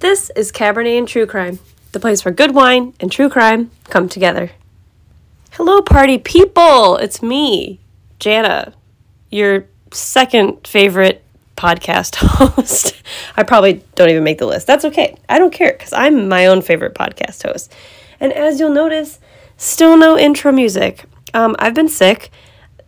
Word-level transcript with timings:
This 0.00 0.30
is 0.36 0.52
Cabernet 0.52 0.96
and 0.96 1.08
True 1.08 1.26
Crime, 1.26 1.58
the 1.90 1.98
place 1.98 2.24
where 2.24 2.32
good 2.32 2.54
wine 2.54 2.94
and 3.00 3.10
true 3.10 3.28
crime 3.28 3.72
come 3.84 4.08
together. 4.08 4.52
Hello, 5.52 5.82
party 5.82 6.18
people! 6.18 6.96
It's 6.98 7.20
me, 7.20 7.80
Jana, 8.20 8.74
your 9.28 9.66
second 9.92 10.64
favorite 10.68 11.24
podcast 11.56 12.14
host. 12.20 12.94
I 13.36 13.42
probably 13.42 13.82
don't 13.96 14.08
even 14.10 14.22
make 14.22 14.38
the 14.38 14.46
list. 14.46 14.68
That's 14.68 14.84
okay. 14.84 15.16
I 15.28 15.36
don't 15.36 15.52
care 15.52 15.72
because 15.72 15.92
I'm 15.92 16.28
my 16.28 16.46
own 16.46 16.62
favorite 16.62 16.94
podcast 16.94 17.42
host. 17.42 17.72
And 18.20 18.32
as 18.32 18.60
you'll 18.60 18.70
notice, 18.70 19.18
still 19.56 19.96
no 19.96 20.16
intro 20.16 20.52
music. 20.52 21.06
Um, 21.34 21.56
I've 21.58 21.74
been 21.74 21.88
sick 21.88 22.30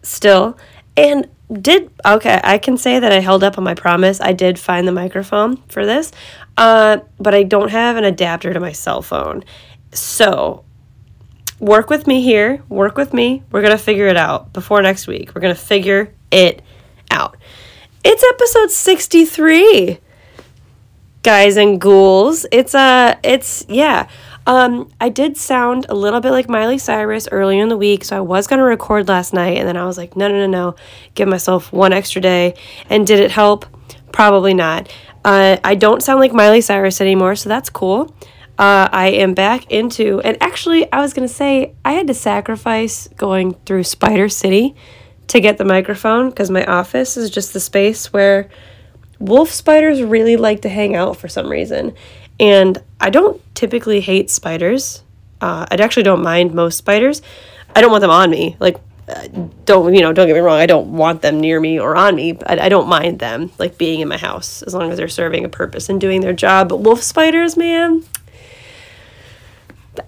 still, 0.03 0.57
and 0.97 1.29
did 1.53 1.91
okay. 2.05 2.41
I 2.43 2.59
can 2.59 2.77
say 2.77 2.99
that 2.99 3.13
I 3.13 3.21
held 3.21 3.43
up 3.43 3.59
on 3.59 3.65
my 3.65 3.75
promise. 3.75 4.21
I 4.21 4.33
did 4.33 4.59
find 4.59 4.87
the 4.87 4.93
microphone 4.93 5.57
for 5.69 5.85
this, 5.85 6.13
uh, 6.57 6.99
but 7.19 7.35
I 7.35 7.43
don't 7.43 7.71
have 7.71 7.97
an 7.97 8.05
adapter 8.05 8.53
to 8.53 8.61
my 8.61 8.73
cell 8.73 9.03
phone. 9.03 9.45
So 9.93 10.65
work 11.59 11.91
with 11.91 12.07
me 12.07 12.23
here. 12.23 12.63
Work 12.69 12.97
with 12.97 13.13
me. 13.13 13.43
We're 13.51 13.63
gonna 13.63 13.79
figure 13.79 14.07
it 14.07 14.17
out 14.17 14.53
before 14.53 14.81
next 14.83 15.07
week. 15.07 15.35
We're 15.35 15.41
gonna 15.41 15.55
figure 15.55 16.13
it 16.31 16.63
out. 17.11 17.37
It's 18.05 18.23
episode 18.23 18.71
sixty 18.71 19.25
three, 19.25 19.99
guys 21.23 21.57
and 21.57 21.81
ghouls. 21.81 22.47
It's 22.53 22.75
uh, 22.75 23.17
it's 23.23 23.65
yeah. 23.69 24.09
Um, 24.51 24.91
I 25.01 25.11
did 25.11 25.37
sound 25.37 25.87
a 25.89 25.95
little 25.95 26.19
bit 26.19 26.33
like 26.33 26.49
Miley 26.49 26.77
Cyrus 26.77 27.29
earlier 27.31 27.63
in 27.63 27.69
the 27.69 27.77
week, 27.77 28.03
so 28.03 28.17
I 28.17 28.21
was 28.21 28.49
going 28.49 28.59
to 28.59 28.65
record 28.65 29.07
last 29.07 29.33
night, 29.33 29.59
and 29.59 29.69
then 29.69 29.77
I 29.77 29.85
was 29.87 29.97
like, 29.97 30.17
no, 30.17 30.27
no, 30.27 30.35
no, 30.35 30.49
no, 30.49 30.75
give 31.15 31.29
myself 31.29 31.73
one 31.73 31.93
extra 31.93 32.21
day. 32.21 32.55
And 32.89 33.07
did 33.07 33.21
it 33.21 33.31
help? 33.31 33.65
Probably 34.11 34.53
not. 34.53 34.93
Uh, 35.25 35.59
I 35.63 35.77
don't 35.77 36.03
sound 36.03 36.19
like 36.19 36.33
Miley 36.33 36.63
Cyrus 36.63 37.01
anymore, 37.01 37.37
so 37.37 37.49
that's 37.49 37.71
cool. 37.71 38.13
Uh, 38.59 38.89
I 38.91 39.11
am 39.11 39.35
back 39.35 39.71
into, 39.71 40.21
and 40.23 40.37
actually, 40.43 40.91
I 40.93 41.01
was 41.01 41.13
going 41.13 41.29
to 41.29 41.33
say, 41.33 41.77
I 41.85 41.93
had 41.93 42.09
to 42.09 42.15
sacrifice 42.15 43.07
going 43.17 43.55
through 43.55 43.85
Spider 43.85 44.29
City 44.29 44.75
to 45.29 45.39
get 45.39 45.59
the 45.59 45.65
microphone 45.65 46.29
because 46.29 46.51
my 46.51 46.65
office 46.65 47.17
is 47.17 47.31
just 47.31 47.53
the 47.53 47.61
space 47.61 48.13
where 48.13 48.51
wolf 49.21 49.51
spiders 49.53 50.03
really 50.03 50.37
like 50.37 50.63
to 50.63 50.69
hang 50.69 50.97
out 50.97 51.19
for 51.19 51.29
some 51.29 51.49
reason. 51.49 51.95
And 52.41 52.83
I 53.01 53.11
don't 53.11 53.41
typically 53.55 54.01
hate 54.01 54.31
spiders. 54.31 55.03
Uh, 55.41 55.67
I 55.71 55.77
actually 55.77 56.03
don't 56.03 56.23
mind 56.23 56.55
most 56.55 56.77
spiders. 56.77 57.23
I 57.75 57.81
don't 57.81 57.91
want 57.91 58.03
them 58.03 58.11
on 58.11 58.31
me. 58.31 58.57
Like, 58.61 58.77
uh, 59.09 59.27
don't 59.65 59.95
you 59.95 60.03
know? 60.03 60.13
Don't 60.13 60.27
get 60.27 60.35
me 60.35 60.41
wrong. 60.41 60.59
I 60.59 60.67
don't 60.67 60.93
want 60.93 61.23
them 61.23 61.41
near 61.41 61.59
me 61.59 61.81
or 61.81 61.97
on 61.97 62.15
me. 62.15 62.39
I, 62.47 62.67
I 62.67 62.69
don't 62.69 62.89
mind 62.89 63.19
them 63.19 63.51
like 63.59 63.79
being 63.79 64.01
in 64.01 64.09
my 64.09 64.19
house 64.19 64.63
as 64.63 64.75
long 64.75 64.91
as 64.91 64.99
they're 64.99 65.09
serving 65.09 65.45
a 65.45 65.49
purpose 65.49 65.89
and 65.89 66.01
doing 66.01 66.21
their 66.21 66.33
job. 66.33 66.69
But 66.69 66.79
wolf 66.79 67.03
spiders, 67.03 67.57
man, 67.57 68.05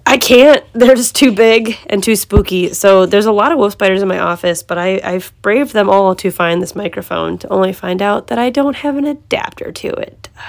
I 0.05 0.17
can't. 0.17 0.63
They're 0.73 0.95
just 0.95 1.15
too 1.15 1.31
big 1.31 1.77
and 1.87 2.03
too 2.03 2.15
spooky. 2.15 2.73
So 2.73 3.05
there's 3.05 3.25
a 3.25 3.31
lot 3.31 3.51
of 3.51 3.57
wolf 3.57 3.73
spiders 3.73 4.01
in 4.01 4.07
my 4.07 4.19
office, 4.19 4.63
but 4.63 4.77
I, 4.77 5.01
I've 5.03 5.33
braved 5.41 5.73
them 5.73 5.89
all 5.89 6.15
to 6.15 6.31
find 6.31 6.61
this 6.61 6.75
microphone 6.75 7.37
to 7.39 7.49
only 7.49 7.73
find 7.73 8.01
out 8.01 8.27
that 8.27 8.37
I 8.37 8.49
don't 8.49 8.77
have 8.77 8.97
an 8.97 9.05
adapter 9.05 9.71
to 9.71 9.87
it. 9.89 10.29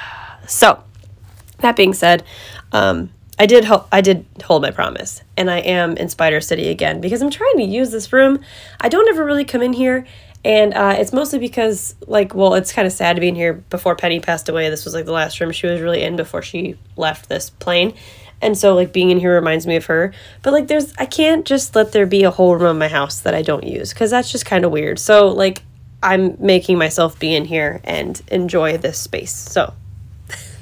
So 0.46 0.84
that 1.58 1.76
being 1.76 1.94
said, 1.94 2.24
um, 2.72 3.10
I 3.38 3.46
did 3.46 3.64
ho- 3.64 3.86
I 3.90 4.00
did 4.00 4.26
hold 4.44 4.62
my 4.62 4.70
promise, 4.70 5.22
and 5.36 5.50
I 5.50 5.58
am 5.58 5.96
in 5.96 6.08
Spider 6.08 6.40
City 6.40 6.68
again 6.68 7.00
because 7.00 7.20
I'm 7.20 7.30
trying 7.30 7.56
to 7.56 7.64
use 7.64 7.90
this 7.90 8.12
room. 8.12 8.40
I 8.80 8.88
don't 8.88 9.08
ever 9.08 9.24
really 9.24 9.44
come 9.44 9.62
in 9.62 9.72
here, 9.72 10.06
and 10.44 10.72
uh, 10.74 10.94
it's 10.98 11.12
mostly 11.12 11.38
because 11.38 11.96
like 12.06 12.34
well, 12.34 12.54
it's 12.54 12.72
kind 12.72 12.86
of 12.86 12.92
sad 12.92 13.14
to 13.14 13.20
be 13.20 13.28
in 13.28 13.34
here 13.34 13.54
before 13.54 13.96
Penny 13.96 14.20
passed 14.20 14.48
away. 14.48 14.68
This 14.70 14.84
was 14.84 14.94
like 14.94 15.04
the 15.04 15.12
last 15.12 15.40
room 15.40 15.50
she 15.50 15.66
was 15.66 15.80
really 15.80 16.02
in 16.02 16.16
before 16.16 16.42
she 16.42 16.76
left 16.96 17.28
this 17.28 17.50
plane. 17.50 17.94
And 18.42 18.58
so 18.58 18.74
like 18.74 18.92
being 18.92 19.10
in 19.10 19.18
here 19.18 19.34
reminds 19.34 19.66
me 19.66 19.76
of 19.76 19.86
her. 19.86 20.12
But 20.42 20.52
like 20.52 20.68
there's 20.68 20.92
I 20.98 21.06
can't 21.06 21.46
just 21.46 21.74
let 21.74 21.92
there 21.92 22.06
be 22.06 22.24
a 22.24 22.30
whole 22.30 22.56
room 22.56 22.72
in 22.72 22.78
my 22.78 22.88
house 22.88 23.20
that 23.20 23.34
I 23.34 23.42
don't 23.42 23.64
use 23.64 23.94
cuz 23.94 24.10
that's 24.10 24.30
just 24.30 24.44
kind 24.44 24.64
of 24.64 24.70
weird. 24.70 24.98
So 24.98 25.28
like 25.28 25.62
I'm 26.02 26.36
making 26.38 26.76
myself 26.76 27.18
be 27.18 27.34
in 27.34 27.46
here 27.46 27.80
and 27.84 28.20
enjoy 28.28 28.76
this 28.76 28.98
space. 28.98 29.32
So 29.32 29.72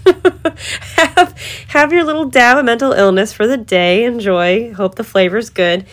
have 0.97 1.35
have 1.69 1.93
your 1.93 2.05
little 2.05 2.27
dab 2.27 2.59
of 2.59 2.65
mental 2.65 2.93
illness 2.93 3.33
for 3.33 3.47
the 3.47 3.57
day. 3.57 4.05
Enjoy. 4.05 4.73
Hope 4.75 4.95
the 4.95 5.05
flavor's 5.05 5.51
good. 5.51 5.87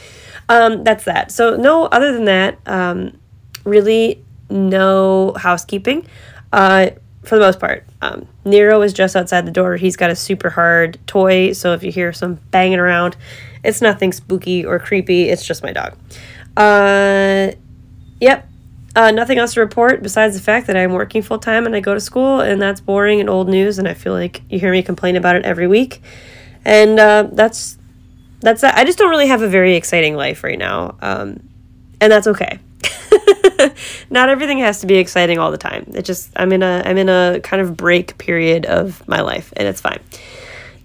Um, 0.48 0.84
that's 0.84 1.06
that. 1.06 1.32
So 1.32 1.56
no, 1.56 1.86
other 1.86 2.12
than 2.12 2.26
that, 2.26 2.60
um, 2.66 3.18
really 3.64 4.24
no 4.50 5.34
housekeeping. 5.38 6.08
Uh, 6.52 6.90
for 7.24 7.36
the 7.36 7.42
most 7.42 7.60
part. 7.60 7.86
Um, 8.02 8.28
Nero 8.46 8.82
is 8.82 8.94
just 8.94 9.16
outside 9.16 9.46
the 9.46 9.52
door. 9.52 9.76
He's 9.76 9.96
got 9.96 10.10
a 10.10 10.16
super 10.16 10.50
hard 10.50 10.98
toy, 11.06 11.54
so 11.54 11.74
if 11.74 11.84
you 11.84 11.92
hear 11.92 12.14
some 12.14 12.36
banging 12.52 12.80
around, 12.80 13.18
it's 13.64 13.82
nothing 13.82 14.12
spooky 14.12 14.66
or 14.66 14.80
creepy. 14.80 15.30
It's 15.30 15.46
just 15.46 15.62
my 15.62 15.74
dog. 15.74 15.98
Uh, 16.58 17.52
yep, 18.20 18.48
uh, 18.96 19.12
nothing 19.12 19.38
else 19.38 19.54
to 19.54 19.60
report 19.60 20.02
besides 20.02 20.36
the 20.36 20.42
fact 20.42 20.68
that 20.68 20.76
I'm 20.76 20.94
working 20.94 21.22
full 21.22 21.40
time 21.40 21.66
and 21.66 21.76
I 21.76 21.80
go 21.80 21.94
to 21.94 22.00
school, 22.00 22.42
and 22.42 22.62
that's 22.62 22.82
boring 22.82 23.20
and 23.20 23.30
old 23.30 23.48
news. 23.48 23.80
And 23.80 23.88
I 23.88 23.94
feel 23.94 24.14
like 24.14 24.42
you 24.50 24.60
hear 24.60 24.72
me 24.72 24.82
complain 24.82 25.16
about 25.16 25.36
it 25.36 25.46
every 25.46 25.68
week, 25.68 26.02
and 26.66 27.00
uh, 27.00 27.30
that's 27.32 27.78
that's 28.42 28.62
that. 28.62 28.78
I 28.78 28.86
just 28.86 28.98
don't 28.98 29.10
really 29.10 29.28
have 29.28 29.42
a 29.42 29.48
very 29.48 29.76
exciting 29.76 30.16
life 30.16 30.44
right 30.44 30.58
now, 30.58 30.98
um, 31.02 31.42
and 32.02 32.12
that's 32.12 32.28
okay. 32.28 32.60
Not 34.10 34.30
everything 34.30 34.60
has 34.60 34.80
to 34.82 34.88
be 34.88 34.96
exciting 34.96 35.38
all 35.38 35.52
the 35.52 35.58
time. 35.58 35.92
It 35.94 36.04
just 36.04 36.32
I'm 36.36 36.52
in 36.52 36.64
a 36.64 36.82
I'm 36.86 36.98
in 36.98 37.10
a 37.10 37.40
kind 37.44 37.62
of 37.62 37.78
break 37.78 38.18
period 38.18 38.66
of 38.66 39.08
my 39.08 39.22
life, 39.22 39.54
and 39.58 39.68
it's 39.68 39.82
fine. 39.82 40.00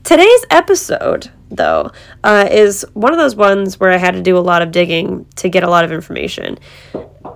Today's 0.03 0.45
episode, 0.51 1.31
though, 1.51 1.91
uh, 2.23 2.47
is 2.51 2.85
one 2.93 3.13
of 3.13 3.19
those 3.19 3.35
ones 3.35 3.81
where 3.81 3.91
I 3.91 3.97
had 3.97 4.13
to 4.13 4.21
do 4.21 4.37
a 4.37 4.41
lot 4.41 4.61
of 4.61 4.71
digging 4.71 5.25
to 5.37 5.49
get 5.49 5.63
a 5.63 5.71
lot 5.71 5.83
of 5.85 5.93
information. 5.93 6.59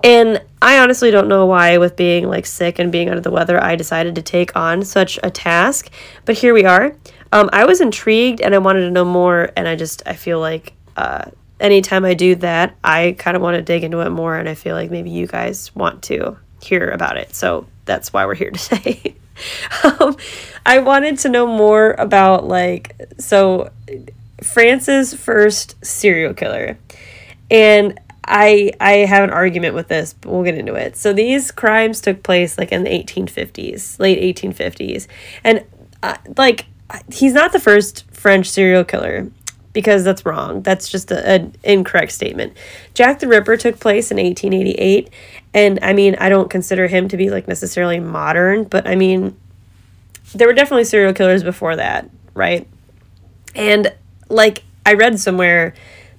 And 0.03 0.41
I 0.61 0.79
honestly 0.79 1.11
don't 1.11 1.27
know 1.27 1.45
why, 1.45 1.77
with 1.77 1.95
being 1.95 2.27
like 2.27 2.45
sick 2.45 2.79
and 2.79 2.91
being 2.91 3.09
under 3.09 3.21
the 3.21 3.31
weather, 3.31 3.61
I 3.61 3.75
decided 3.75 4.15
to 4.15 4.21
take 4.21 4.55
on 4.55 4.83
such 4.83 5.19
a 5.23 5.29
task. 5.29 5.89
But 6.25 6.37
here 6.37 6.53
we 6.53 6.65
are. 6.65 6.95
Um, 7.31 7.49
I 7.53 7.65
was 7.65 7.81
intrigued 7.81 8.41
and 8.41 8.55
I 8.55 8.57
wanted 8.57 8.81
to 8.81 8.91
know 8.91 9.05
more, 9.05 9.51
and 9.55 9.67
I 9.67 9.75
just 9.75 10.01
I 10.05 10.13
feel 10.13 10.39
like 10.39 10.73
uh, 10.97 11.25
anytime 11.59 12.05
I 12.05 12.13
do 12.13 12.35
that, 12.35 12.75
I 12.83 13.15
kind 13.17 13.37
of 13.37 13.43
want 13.43 13.55
to 13.55 13.61
dig 13.61 13.83
into 13.83 13.99
it 13.99 14.09
more, 14.09 14.35
and 14.35 14.49
I 14.49 14.55
feel 14.55 14.75
like 14.75 14.91
maybe 14.91 15.09
you 15.09 15.27
guys 15.27 15.73
want 15.75 16.03
to 16.03 16.37
hear 16.61 16.89
about 16.89 17.17
it. 17.17 17.35
So 17.35 17.67
that's 17.85 18.11
why 18.11 18.25
we're 18.25 18.35
here 18.35 18.51
today. 18.51 19.15
um, 19.83 20.17
I 20.65 20.79
wanted 20.79 21.19
to 21.19 21.29
know 21.29 21.47
more 21.47 21.95
about 21.97 22.47
like 22.47 22.95
so 23.17 23.71
France's 24.43 25.13
first 25.13 25.75
serial 25.85 26.33
killer, 26.33 26.77
and 27.51 27.99
I 28.29 28.71
I 28.79 28.91
have 28.97 29.23
an 29.23 29.31
argument 29.31 29.73
with 29.73 29.87
this, 29.87 30.13
but 30.13 30.31
we'll 30.31 30.43
get 30.43 30.55
into 30.55 30.75
it. 30.75 30.95
So 30.95 31.11
these 31.11 31.51
crimes 31.51 31.99
took 31.99 32.21
place 32.21 32.57
like 32.57 32.71
in 32.71 32.83
the 32.83 32.89
1850s, 32.91 33.99
late 33.99 34.35
1850s, 34.35 35.07
and 35.43 35.65
uh, 36.03 36.15
like 36.37 36.67
he's 37.11 37.33
not 37.33 37.51
the 37.51 37.59
first 37.59 38.05
French 38.11 38.47
serial 38.49 38.83
killer 38.83 39.31
because 39.73 40.03
that's 40.03 40.25
wrong. 40.25 40.61
That's 40.61 40.89
just 40.89 41.11
an 41.11 41.55
incorrect 41.63 42.11
statement. 42.11 42.53
Jack 42.93 43.19
the 43.19 43.27
Ripper 43.27 43.57
took 43.57 43.79
place 43.79 44.11
in 44.11 44.17
1888, 44.17 45.09
and 45.55 45.79
I 45.81 45.93
mean 45.93 46.15
I 46.19 46.29
don't 46.29 46.51
consider 46.51 46.87
him 46.87 47.07
to 47.09 47.17
be 47.17 47.31
like 47.31 47.47
necessarily 47.47 47.99
modern, 47.99 48.65
but 48.65 48.87
I 48.87 48.95
mean 48.95 49.35
there 50.35 50.47
were 50.47 50.53
definitely 50.53 50.83
serial 50.83 51.13
killers 51.13 51.43
before 51.43 51.75
that, 51.77 52.07
right? 52.35 52.67
And 53.55 53.91
like 54.29 54.63
I 54.85 54.93
read 54.93 55.19
somewhere 55.19 55.73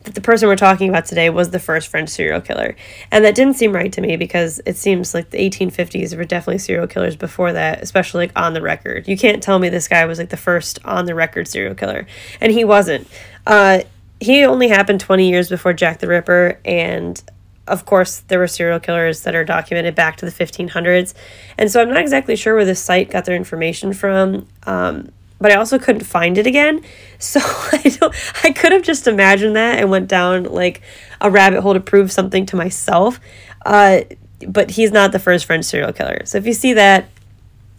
that 0.05 0.15
the 0.15 0.21
person 0.21 0.49
we're 0.49 0.57
talking 0.57 0.89
about 0.89 1.05
today 1.05 1.29
was 1.29 1.51
the 1.51 1.59
first 1.59 1.89
French 1.89 2.09
serial 2.09 2.41
killer. 2.41 2.75
And 3.11 3.25
that 3.25 3.35
didn't 3.35 3.55
seem 3.55 3.73
right 3.73 3.93
to 3.93 4.01
me 4.01 4.17
because 4.17 4.61
it 4.65 4.77
seems 4.77 5.13
like 5.13 5.31
the 5.31 5.39
1850s 5.39 6.17
were 6.17 6.25
definitely 6.25 6.59
serial 6.59 6.87
killers 6.87 7.17
before 7.17 7.53
that, 7.53 7.83
especially 7.83 8.27
like 8.27 8.39
on 8.39 8.55
the 8.55 8.63
record. 8.63 9.07
You 9.07 9.19
can't 9.19 9.43
tell 9.43 9.59
me 9.59 9.69
this 9.69 9.89
guy 9.89 10.05
was 10.07 10.19
like 10.19 10.31
the 10.31 10.39
first 10.39 10.79
on 10.85 11.05
the 11.05 11.15
record 11.15 11.49
serial 11.49 11.75
killer. 11.75 12.07
And 12.41 12.51
he 12.51 12.65
wasn't. 12.65 13.09
Uh, 13.47 13.81
he 14.21 14.45
only 14.45 14.69
happened 14.69 15.01
20 15.01 15.29
years 15.29 15.49
before 15.51 15.75
Jack 15.75 15.99
the 15.99 16.09
Ripper. 16.09 16.59
And 16.65 17.23
of 17.67 17.85
course, 17.85 18.21
there 18.21 18.39
were 18.39 18.49
serial 18.49 18.81
killers 18.81 19.23
that 19.23 19.35
are 19.35 19.45
documented 19.45 19.95
back 19.95 20.17
to 20.17 20.25
the 20.25 20.33
1500s. 20.33 21.13
And 21.59 21.71
so 21.71 21.83
I'm 21.83 21.89
not 21.89 22.01
exactly 22.01 22.37
sure 22.37 22.55
where 22.55 22.65
this 22.65 22.83
site 22.83 23.11
got 23.11 23.27
their 23.27 23.37
information 23.37 23.93
from. 23.93 24.49
Um, 24.65 25.13
but 25.41 25.51
I 25.51 25.57
also 25.57 25.79
couldn't 25.79 26.05
find 26.05 26.39
it 26.39 26.47
again. 26.47 26.83
So 27.23 27.39
I 27.45 27.95
don't 28.01 28.15
I 28.45 28.51
could 28.51 28.73
have 28.73 28.81
just 28.81 29.07
imagined 29.07 29.55
that 29.55 29.79
and 29.79 29.91
went 29.91 30.09
down 30.09 30.45
like 30.45 30.81
a 31.21 31.31
rabbit 31.31 31.61
hole 31.61 31.75
to 31.75 31.81
prove 31.81 32.11
something 32.11 32.47
to 32.47 32.57
myself. 32.57 33.21
Uh, 33.67 34.01
but 34.49 34.71
he's 34.71 34.91
not 34.91 35.13
the 35.13 35.19
first 35.19 35.45
French 35.45 35.67
serial 35.67 35.93
killer. 35.93 36.23
So 36.25 36.39
if 36.39 36.47
you 36.47 36.55
see 36.55 36.73
that, 36.73 37.11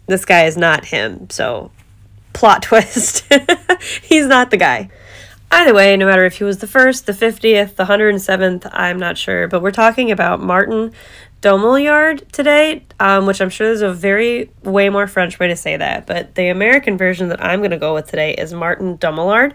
this 0.06 0.24
guy 0.24 0.44
is 0.44 0.56
not 0.56 0.84
him. 0.84 1.28
So 1.30 1.72
plot 2.32 2.62
twist. 2.62 3.24
he's 4.02 4.26
not 4.26 4.52
the 4.52 4.56
guy. 4.56 4.90
Either 5.50 5.74
way, 5.74 5.96
no 5.96 6.06
matter 6.06 6.24
if 6.24 6.38
he 6.38 6.44
was 6.44 6.58
the 6.58 6.66
first, 6.66 7.06
the 7.06 7.12
50th, 7.12 7.74
the 7.74 7.84
107th, 7.84 8.70
I'm 8.72 8.98
not 8.98 9.18
sure. 9.18 9.48
But 9.48 9.60
we're 9.60 9.70
talking 9.72 10.10
about 10.10 10.40
Martin 10.40 10.92
Dumollard 11.42 12.30
today, 12.30 12.84
um, 13.00 13.26
which 13.26 13.40
I'm 13.40 13.50
sure 13.50 13.66
there's 13.66 13.82
a 13.82 13.92
very 13.92 14.48
way 14.62 14.88
more 14.88 15.08
French 15.08 15.40
way 15.40 15.48
to 15.48 15.56
say 15.56 15.76
that, 15.76 16.06
but 16.06 16.36
the 16.36 16.48
American 16.48 16.96
version 16.96 17.28
that 17.30 17.44
I'm 17.44 17.58
going 17.58 17.72
to 17.72 17.78
go 17.78 17.94
with 17.94 18.06
today 18.06 18.32
is 18.34 18.54
Martin 18.54 18.96
Dumollard. 18.96 19.52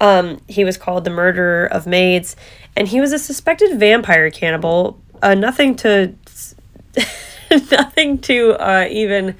Um, 0.00 0.40
he 0.48 0.64
was 0.64 0.76
called 0.76 1.02
the 1.02 1.10
murderer 1.10 1.66
of 1.66 1.88
maids, 1.88 2.36
and 2.76 2.86
he 2.86 3.00
was 3.00 3.12
a 3.12 3.18
suspected 3.18 3.78
vampire 3.78 4.30
cannibal. 4.30 5.00
Uh, 5.22 5.34
nothing 5.34 5.74
to, 5.76 6.14
nothing 7.50 8.18
to 8.18 8.52
uh, 8.52 8.86
even 8.88 9.36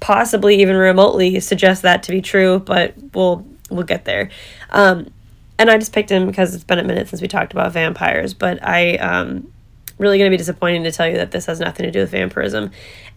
possibly 0.00 0.62
even 0.62 0.76
remotely 0.76 1.40
suggest 1.40 1.82
that 1.82 2.02
to 2.04 2.10
be 2.10 2.22
true, 2.22 2.58
but 2.58 2.94
we'll 3.14 3.46
we'll 3.68 3.84
get 3.84 4.06
there. 4.06 4.30
Um, 4.70 5.10
and 5.58 5.70
I 5.70 5.76
just 5.76 5.92
picked 5.92 6.10
him 6.10 6.26
because 6.26 6.54
it's 6.54 6.64
been 6.64 6.78
a 6.78 6.84
minute 6.84 7.08
since 7.08 7.20
we 7.20 7.28
talked 7.28 7.52
about 7.52 7.70
vampires, 7.72 8.32
but 8.32 8.66
I 8.66 8.96
um 8.96 9.52
really 10.00 10.18
going 10.18 10.30
to 10.30 10.34
be 10.34 10.38
disappointing 10.38 10.82
to 10.84 10.92
tell 10.92 11.06
you 11.06 11.16
that 11.18 11.30
this 11.30 11.46
has 11.46 11.60
nothing 11.60 11.84
to 11.84 11.92
do 11.92 12.00
with 12.00 12.10
vampirism. 12.10 12.70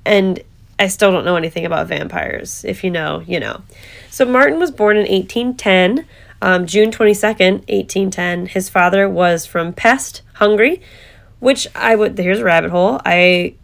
And 0.06 0.42
I 0.78 0.88
still 0.88 1.12
don't 1.12 1.26
know 1.26 1.36
anything 1.36 1.66
about 1.66 1.88
vampires. 1.88 2.66
If 2.66 2.84
you 2.84 2.92
know, 2.92 3.24
you 3.26 3.40
know. 3.40 3.62
So 4.10 4.26
Martin 4.26 4.60
was 4.60 4.70
born 4.70 4.98
in 4.98 5.04
1810, 5.04 6.06
um, 6.42 6.68
June 6.68 6.92
22nd, 6.92 7.68
1810. 7.70 8.48
His 8.48 8.70
father 8.70 9.08
was 9.08 9.46
from 9.46 9.74
Pest, 9.74 10.22
Hungary, 10.34 10.82
which 11.40 11.68
I 11.74 11.96
would, 11.96 12.18
here's 12.18 12.40
a 12.40 12.44
rabbit 12.44 12.72
hole. 12.72 13.00
I 13.06 13.56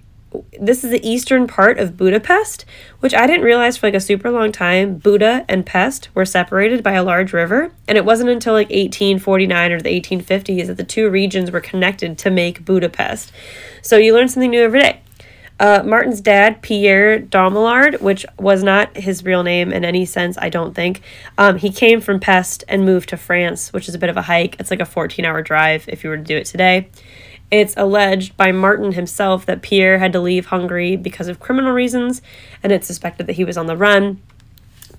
this 0.60 0.84
is 0.84 0.92
the 0.92 1.08
eastern 1.08 1.48
part 1.48 1.80
of 1.80 1.98
Budapest, 1.98 2.66
which 3.00 3.14
I 3.14 3.26
didn't 3.26 3.46
realize 3.46 3.78
for 3.78 3.88
like 3.88 3.96
a 3.96 4.00
super 4.00 4.30
long 4.30 4.52
time. 4.52 4.98
Buda 4.98 5.46
and 5.50 5.66
Pest 5.66 6.10
were 6.14 6.26
separated 6.26 6.84
by 6.84 6.94
a 6.94 7.04
large 7.04 7.34
river, 7.34 7.72
and 7.88 7.98
it 7.98 8.06
wasn't 8.06 8.30
until 8.30 8.54
like 8.54 8.70
1849 8.70 9.72
or 9.72 9.82
the 9.82 10.02
1850s 10.02 10.68
that 10.68 10.78
the 10.78 10.84
two 10.84 11.10
regions 11.10 11.52
were 11.52 11.62
connected 11.62 12.18
to 12.20 12.30
make 12.30 12.64
Budapest. 12.64 13.32
So 13.82 13.98
you 13.98 14.14
learn 14.14 14.28
something 14.28 14.52
new 14.52 14.62
every 14.62 14.82
day. 14.82 15.02
Uh, 15.60 15.84
Martin's 15.86 16.22
dad, 16.22 16.62
Pierre 16.62 17.20
Dumollard, 17.20 18.00
which 18.00 18.26
was 18.38 18.64
not 18.64 18.96
his 18.96 19.26
real 19.26 19.44
name 19.44 19.74
in 19.74 19.84
any 19.84 20.06
sense, 20.06 20.38
I 20.38 20.48
don't 20.48 20.74
think. 20.74 21.02
Um, 21.38 21.58
he 21.58 21.70
came 21.70 22.00
from 22.00 22.22
Pest 22.22 22.64
and 22.70 22.86
moved 22.86 23.10
to 23.10 23.18
France, 23.18 23.74
which 23.74 23.90
is 23.90 23.96
a 23.96 23.98
bit 24.00 24.10
of 24.10 24.16
a 24.16 24.22
hike. 24.22 24.56
It's 24.60 24.72
like 24.72 24.80
a 24.80 24.86
14 24.86 25.26
hour 25.26 25.42
drive 25.42 25.86
if 25.90 26.04
you 26.04 26.12
were 26.12 26.18
to 26.18 26.24
do 26.24 26.38
it 26.38 26.46
today. 26.46 26.90
It's 27.52 27.74
alleged 27.78 28.38
by 28.38 28.52
Martin 28.52 28.92
himself 28.92 29.46
that 29.46 29.62
Pierre 29.62 30.00
had 30.00 30.14
to 30.14 30.20
leave 30.20 30.48
Hungary 30.48 30.96
because 30.96 31.28
of 31.28 31.40
criminal 31.40 31.74
reasons, 31.74 32.22
and 32.62 32.72
it's 32.72 32.88
suspected 32.88 33.28
that 33.28 33.34
he 33.34 33.44
was 33.44 33.58
on 33.58 33.66
the 33.66 33.78
run. 33.78 34.22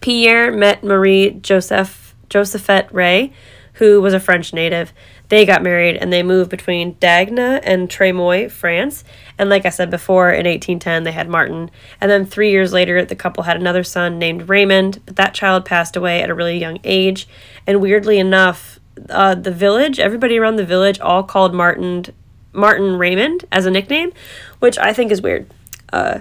Pierre 0.01 0.51
met 0.51 0.83
Marie 0.83 1.31
Joseph 1.31 2.15
Josephette 2.29 2.93
Ray, 2.93 3.33
who 3.75 4.01
was 4.01 4.15
a 4.15 4.21
French 4.21 4.53
native. 4.53 4.93
They 5.29 5.47
got 5.47 5.63
married 5.63 5.97
and 5.97 6.13
they 6.13 6.23
moved 6.23 6.51
between 6.51 6.97
Dagneux 6.97 7.61
and 7.63 7.89
Tramoyes, 7.89 8.51
France. 8.51 9.05
And 9.39 9.49
like 9.49 9.65
I 9.65 9.71
said 9.71 9.91
before, 9.91 10.31
in 10.31 10.47
1810 10.47 11.05
they 11.05 11.13
had 11.13 11.29
Martin. 11.29 11.71
And 12.01 12.11
then 12.11 12.27
three 12.27 12.51
years 12.51 12.73
later, 12.73 13.05
the 13.05 13.15
couple 13.15 13.45
had 13.45 13.57
another 13.57 13.85
son 13.85 14.19
named 14.19 14.49
Raymond, 14.49 15.01
but 15.07 15.17
that 15.17 15.35
child 15.35 15.65
passed 15.65 15.97
away 15.97 16.23
at 16.23 16.31
a 16.31 16.35
really 16.35 16.59
young 16.59 16.79
age. 16.83 17.29
And 17.67 17.81
weirdly 17.81 18.19
enough, 18.19 18.81
uh, 19.09 19.35
the 19.35 19.53
village, 19.53 20.01
everybody 20.01 20.37
around 20.37 20.57
the 20.57 20.67
village, 20.67 20.99
all 21.01 21.23
called 21.23 21.55
Martin 21.55 22.07
Martin 22.53 22.97
Raymond 22.97 23.45
as 23.53 23.67
a 23.67 23.71
nickname, 23.71 24.13
which 24.59 24.79
I 24.79 24.93
think 24.93 25.13
is 25.13 25.23
weird. 25.23 25.47
Uh, 25.93 26.21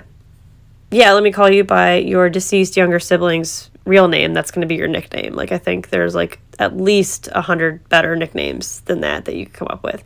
yeah, 0.91 1.13
let 1.13 1.23
me 1.23 1.31
call 1.31 1.49
you 1.49 1.63
by 1.63 1.95
your 1.95 2.29
deceased 2.29 2.75
younger 2.75 2.99
sibling's 2.99 3.69
real 3.85 4.07
name. 4.07 4.33
That's 4.33 4.51
going 4.51 4.61
to 4.61 4.67
be 4.67 4.75
your 4.75 4.87
nickname. 4.87 5.33
Like, 5.33 5.51
I 5.51 5.57
think 5.57 5.89
there's 5.89 6.15
like 6.15 6.39
at 6.57 6.77
least 6.77 7.29
a 7.33 7.41
hundred 7.41 7.87
better 7.89 8.15
nicknames 8.15 8.81
than 8.81 9.01
that 9.01 9.25
that 9.25 9.35
you 9.35 9.45
could 9.45 9.53
come 9.53 9.67
up 9.69 9.83
with. 9.83 10.03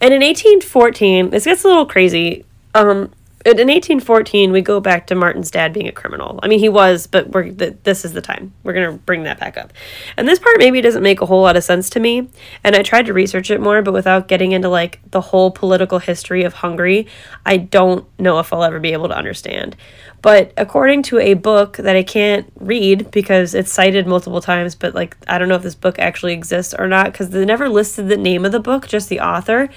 And 0.00 0.14
in 0.14 0.20
1814, 0.20 1.30
this 1.30 1.44
gets 1.44 1.64
a 1.64 1.68
little 1.68 1.86
crazy. 1.86 2.44
Um, 2.74 3.12
in 3.46 3.56
1814 3.56 4.52
we 4.52 4.60
go 4.60 4.80
back 4.80 5.06
to 5.06 5.14
martin's 5.14 5.50
dad 5.50 5.72
being 5.72 5.88
a 5.88 5.92
criminal. 5.92 6.38
I 6.42 6.48
mean 6.48 6.58
he 6.58 6.68
was 6.68 7.06
but 7.06 7.30
we're 7.30 7.50
this 7.50 8.04
is 8.04 8.12
the 8.12 8.20
time. 8.20 8.52
We're 8.62 8.74
going 8.74 8.92
to 8.92 8.98
bring 8.98 9.22
that 9.22 9.40
back 9.40 9.56
up. 9.56 9.72
And 10.16 10.28
this 10.28 10.38
part 10.38 10.58
maybe 10.58 10.80
doesn't 10.82 11.02
make 11.02 11.22
a 11.22 11.26
whole 11.26 11.42
lot 11.42 11.56
of 11.56 11.64
sense 11.64 11.88
to 11.90 12.00
me 12.00 12.28
and 12.62 12.76
i 12.76 12.82
tried 12.82 13.06
to 13.06 13.14
research 13.14 13.50
it 13.50 13.60
more 13.60 13.80
but 13.80 13.94
without 13.94 14.28
getting 14.28 14.52
into 14.52 14.68
like 14.68 15.00
the 15.10 15.20
whole 15.20 15.50
political 15.50 15.98
history 15.98 16.44
of 16.44 16.54
hungary 16.54 17.06
i 17.46 17.56
don't 17.56 18.06
know 18.18 18.38
if 18.38 18.52
i'll 18.52 18.64
ever 18.64 18.78
be 18.78 18.92
able 18.92 19.08
to 19.08 19.16
understand. 19.16 19.76
But 20.22 20.52
according 20.58 21.02
to 21.04 21.18
a 21.18 21.32
book 21.32 21.78
that 21.78 21.96
i 21.96 22.02
can't 22.02 22.52
read 22.56 23.10
because 23.10 23.54
it's 23.54 23.72
cited 23.72 24.06
multiple 24.06 24.42
times 24.42 24.74
but 24.74 24.94
like 24.94 25.16
i 25.28 25.38
don't 25.38 25.48
know 25.48 25.54
if 25.54 25.62
this 25.62 25.74
book 25.74 25.98
actually 25.98 26.34
exists 26.34 26.74
or 26.78 26.86
not 26.86 27.06
because 27.06 27.30
they 27.30 27.44
never 27.46 27.70
listed 27.70 28.08
the 28.08 28.18
name 28.18 28.44
of 28.44 28.52
the 28.52 28.60
book 28.60 28.86
just 28.86 29.08
the 29.08 29.20
author 29.20 29.70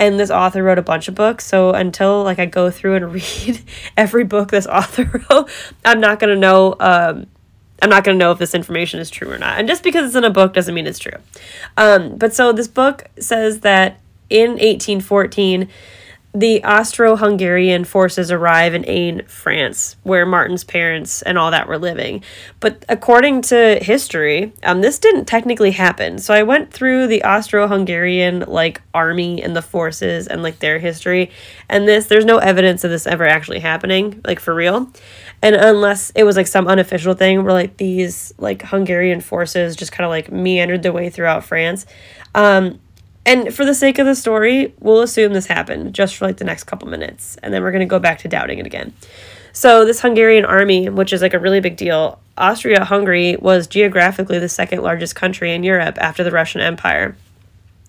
and 0.00 0.18
this 0.18 0.30
author 0.30 0.64
wrote 0.64 0.78
a 0.78 0.82
bunch 0.82 1.06
of 1.06 1.14
books 1.14 1.46
so 1.46 1.70
until 1.70 2.24
like 2.24 2.40
i 2.40 2.46
go 2.46 2.70
through 2.70 2.96
and 2.96 3.12
read 3.12 3.62
every 3.96 4.24
book 4.24 4.50
this 4.50 4.66
author 4.66 5.04
wrote 5.30 5.48
i'm 5.84 6.00
not 6.00 6.18
going 6.18 6.34
to 6.34 6.40
know 6.40 6.74
um, 6.80 7.26
i'm 7.82 7.90
not 7.90 8.04
going 8.04 8.18
to 8.18 8.18
know 8.18 8.32
if 8.32 8.38
this 8.38 8.54
information 8.54 9.00
is 9.00 9.10
true 9.10 9.30
or 9.30 9.38
not. 9.38 9.58
And 9.58 9.68
just 9.68 9.82
because 9.82 10.06
it's 10.06 10.14
in 10.14 10.24
a 10.24 10.30
book 10.30 10.52
doesn't 10.52 10.74
mean 10.74 10.86
it's 10.86 10.98
true. 10.98 11.18
Um, 11.76 12.16
but 12.16 12.34
so 12.34 12.52
this 12.52 12.68
book 12.68 13.08
says 13.18 13.60
that 13.60 14.00
in 14.28 14.50
1814 14.50 15.68
the 16.32 16.62
Austro 16.62 17.16
Hungarian 17.16 17.84
forces 17.84 18.30
arrive 18.30 18.72
in 18.72 18.84
Ain, 18.88 19.24
France, 19.26 19.96
where 20.04 20.24
Martin's 20.24 20.62
parents 20.62 21.22
and 21.22 21.36
all 21.36 21.50
that 21.50 21.66
were 21.66 21.78
living. 21.78 22.22
But 22.60 22.84
according 22.88 23.42
to 23.42 23.80
history, 23.82 24.52
um, 24.62 24.80
this 24.80 25.00
didn't 25.00 25.24
technically 25.24 25.72
happen. 25.72 26.18
So 26.18 26.32
I 26.32 26.44
went 26.44 26.72
through 26.72 27.08
the 27.08 27.24
Austro 27.24 27.66
Hungarian 27.66 28.44
like 28.46 28.80
army 28.94 29.42
and 29.42 29.56
the 29.56 29.62
forces 29.62 30.28
and 30.28 30.40
like 30.42 30.60
their 30.60 30.78
history, 30.78 31.32
and 31.68 31.88
this 31.88 32.06
there's 32.06 32.24
no 32.24 32.38
evidence 32.38 32.84
of 32.84 32.92
this 32.92 33.08
ever 33.08 33.26
actually 33.26 33.60
happening, 33.60 34.20
like 34.24 34.38
for 34.38 34.54
real. 34.54 34.88
And 35.42 35.56
unless 35.56 36.10
it 36.14 36.22
was 36.22 36.36
like 36.36 36.46
some 36.46 36.68
unofficial 36.68 37.14
thing 37.14 37.42
where 37.42 37.52
like 37.52 37.76
these 37.76 38.32
like 38.38 38.62
Hungarian 38.62 39.20
forces 39.20 39.74
just 39.74 39.90
kind 39.90 40.04
of 40.04 40.10
like 40.10 40.30
meandered 40.30 40.82
their 40.82 40.92
way 40.92 41.10
throughout 41.10 41.44
France. 41.44 41.86
Um, 42.36 42.78
and 43.26 43.54
for 43.54 43.64
the 43.64 43.74
sake 43.74 43.98
of 43.98 44.06
the 44.06 44.14
story, 44.14 44.74
we'll 44.80 45.02
assume 45.02 45.32
this 45.32 45.46
happened 45.46 45.94
just 45.94 46.16
for 46.16 46.26
like 46.26 46.38
the 46.38 46.44
next 46.44 46.64
couple 46.64 46.88
minutes, 46.88 47.36
and 47.42 47.52
then 47.52 47.62
we're 47.62 47.72
going 47.72 47.80
to 47.80 47.86
go 47.86 47.98
back 47.98 48.18
to 48.20 48.28
doubting 48.28 48.58
it 48.58 48.66
again. 48.66 48.94
So, 49.52 49.84
this 49.84 50.00
Hungarian 50.00 50.44
army, 50.44 50.88
which 50.88 51.12
is 51.12 51.22
like 51.22 51.34
a 51.34 51.38
really 51.38 51.60
big 51.60 51.76
deal, 51.76 52.20
Austria 52.38 52.84
Hungary 52.84 53.36
was 53.36 53.66
geographically 53.66 54.38
the 54.38 54.48
second 54.48 54.82
largest 54.82 55.16
country 55.16 55.52
in 55.52 55.64
Europe 55.64 55.98
after 56.00 56.24
the 56.24 56.30
Russian 56.30 56.60
Empire, 56.60 57.16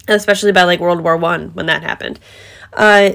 especially 0.08 0.52
by 0.52 0.64
like 0.64 0.80
World 0.80 1.02
War 1.02 1.16
One 1.18 1.50
when 1.50 1.68
that 1.68 1.84
happened. 1.84 2.20
Uh, 2.74 3.12